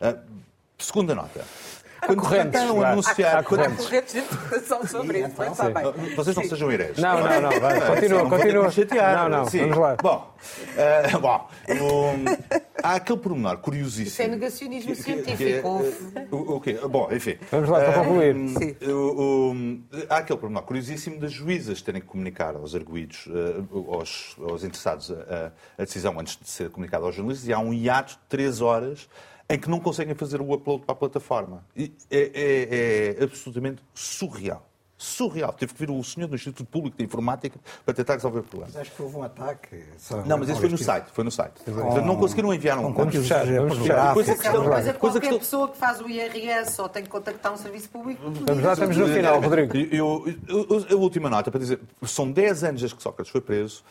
[0.00, 0.18] Uh,
[0.78, 1.44] segunda nota.
[2.04, 3.36] Quando correntes, tentaram anunciar...
[3.38, 3.72] Há, correntes.
[3.72, 6.14] há correntes de interpretação sobre isso, mas está bem.
[6.14, 6.98] Vocês não sejam hereges.
[6.98, 7.60] Não, não, não.
[7.60, 8.70] Vai, continua, continua.
[9.14, 9.60] Não, não, Sim.
[9.60, 9.96] vamos lá.
[10.02, 10.34] Bom,
[11.14, 12.24] uh, bom um,
[12.82, 14.08] há aquele pormenor curiosíssimo.
[14.08, 15.36] Isso é negacionismo que, científico.
[15.36, 16.78] Que, é, o, okay.
[16.88, 17.36] Bom, enfim.
[17.50, 18.36] Vamos lá, para concluir.
[18.36, 24.64] Um, há aquele pormenor curiosíssimo das juízas terem que comunicar aos arguídos, uh, aos, aos
[24.64, 28.18] interessados, a, a decisão antes de ser comunicada aos jornalistas, e há um hiato de
[28.28, 29.08] três horas
[29.48, 31.64] em que não conseguem fazer o upload para a plataforma.
[31.76, 34.66] É, é, é absolutamente surreal
[34.98, 35.52] surreal.
[35.52, 38.70] Teve que vir o senhor do Instituto Público de Informática para tentar resolver o problema.
[38.72, 39.84] Mas acho que houve um ataque.
[40.24, 41.10] Não, mas isso foi no site.
[41.12, 41.62] Foi no site.
[41.64, 42.00] Com...
[42.00, 42.92] Não conseguiram enviar um.
[42.92, 43.44] Vamos fechar.
[43.46, 44.14] Vamos fechar.
[44.14, 45.38] Coisa que questão, coisa qualquer questão...
[45.38, 48.22] pessoa que faz o IRS ou tem que contactar um serviço público.
[48.22, 49.76] Vamos lá, estamos no final, Rodrigo.
[49.76, 53.40] Eu, eu, eu, a última nota para dizer: são 10 anos desde que Sócrates foi
[53.40, 53.84] preso.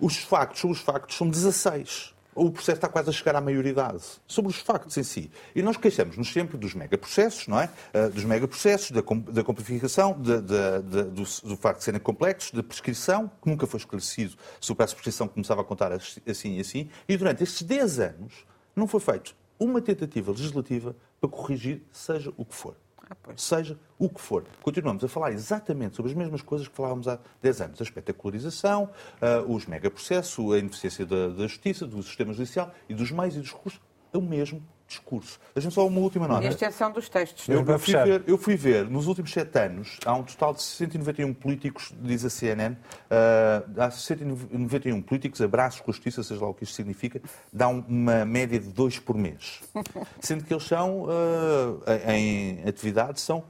[0.00, 2.14] Os factos, os factos são 16.
[2.38, 4.02] O processo está quase a chegar à maioridade.
[4.26, 5.30] Sobre os factos em si.
[5.54, 7.68] E nós queixamos-nos sempre dos megaprocessos, não é?
[7.94, 12.52] Uh, dos megaprocessos, da, da complificação, de, de, de, do, do, facto de serem complexos,
[12.52, 16.56] da prescrição, que nunca foi esclarecido se o prazo de prescrição começava a contar assim
[16.56, 16.88] e assim.
[17.08, 22.44] E durante estes 10 anos não foi feito uma tentativa legislativa para corrigir seja o
[22.44, 22.76] que for.
[23.10, 24.44] Ah, seja o que for.
[24.62, 27.80] Continuamos a falar exatamente sobre as mesmas coisas que falávamos há 10 anos.
[27.80, 28.90] A espetacularização,
[29.22, 33.40] uh, os megaprocessos, a ineficiência da, da justiça, do sistema judicial e dos meios e
[33.40, 33.80] dos recursos.
[34.12, 35.38] É o mesmo discurso.
[35.54, 36.42] Deixa-me só uma última nota.
[36.42, 37.46] E a extensão dos textos.
[37.48, 40.62] Eu, eu, fui ver, eu, fui ver, nos últimos sete anos, há um total de
[40.62, 46.48] 191 políticos, diz a CNN, uh, há 191 políticos, abraços com a justiça, seja lá
[46.48, 47.20] o que isto significa,
[47.52, 49.60] dá uma média de dois por mês.
[50.20, 53.44] Sendo que eles são, uh, em atividade, são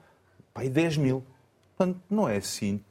[0.53, 1.25] pá, 10 mil.
[1.77, 2.83] Portanto, não é assim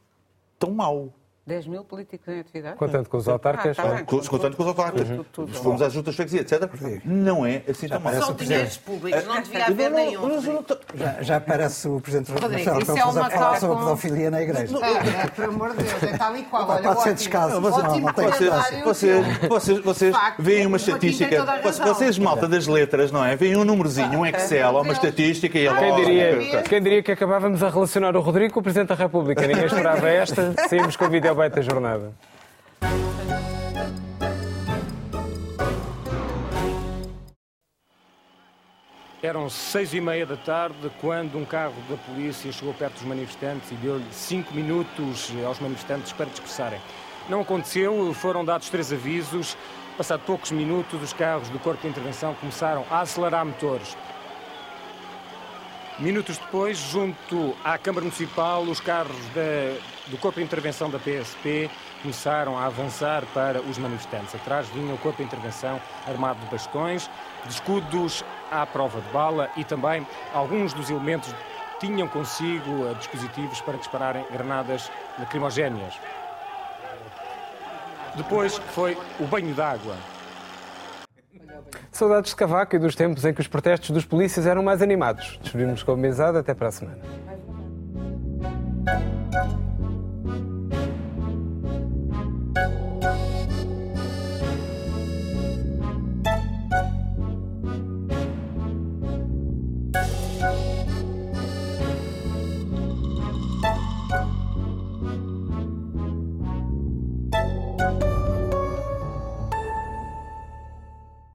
[0.58, 1.12] tão mau.
[1.48, 2.76] 10 mil políticos em atividade?
[2.76, 3.78] Contando com os autarcas.
[3.78, 5.08] Ah, tá contando com os autarcas.
[5.08, 5.48] Uhum.
[5.48, 6.70] Se formos às juntas de freguesia, etc.,
[7.04, 8.12] não é assim tão mal.
[8.14, 10.28] São dinheiros públicos, não devia haver nenhum.
[10.94, 14.76] Já, já parece o Presidente da República a falar sobre a pedofilia na Igreja.
[14.78, 16.68] É, é, por amor de Deus, é tal e qual.
[16.68, 17.58] Olha, 400 casos.
[18.84, 23.34] Vocês, vocês, vocês veem uma estatística, vocês, malta das letras, não é?
[23.36, 27.62] Veem um númerozinho, um Excel, uma estatística e a quem diria, quem diria que acabávamos
[27.62, 29.46] a relacionar o Rodrigo com o Presidente da República?
[29.46, 30.54] Ninguém esperava esta.
[30.68, 32.12] Saímos com o vídeo aproveita a jornada.
[39.22, 43.70] Eram seis e meia da tarde quando um carro da polícia chegou perto dos manifestantes
[43.70, 46.80] e deu-lhe cinco minutos aos manifestantes para dispersarem.
[47.28, 49.56] Não aconteceu, foram dados três avisos.
[49.96, 53.96] Passado poucos minutos, os carros do Corpo de Intervenção começaram a acelerar motores.
[55.98, 59.76] Minutos depois, junto à Câmara Municipal, os carros da,
[60.06, 61.68] do Corpo de Intervenção da PSP
[62.02, 64.32] começaram a avançar para os manifestantes.
[64.32, 67.10] Atrás vinha o Corpo de Intervenção armado de bastões,
[67.44, 71.34] de escudos à prova de bala e também alguns dos elementos
[71.80, 75.94] tinham consigo eh, dispositivos para dispararem granadas lacrimogéneas.
[78.14, 79.96] Depois foi o banho d'água.
[81.90, 85.38] Saudades de Cavaco e dos tempos em que os protestos dos polícias eram mais animados.
[85.42, 86.40] Despedimos-nos com a mesada.
[86.40, 86.98] Até para a semana.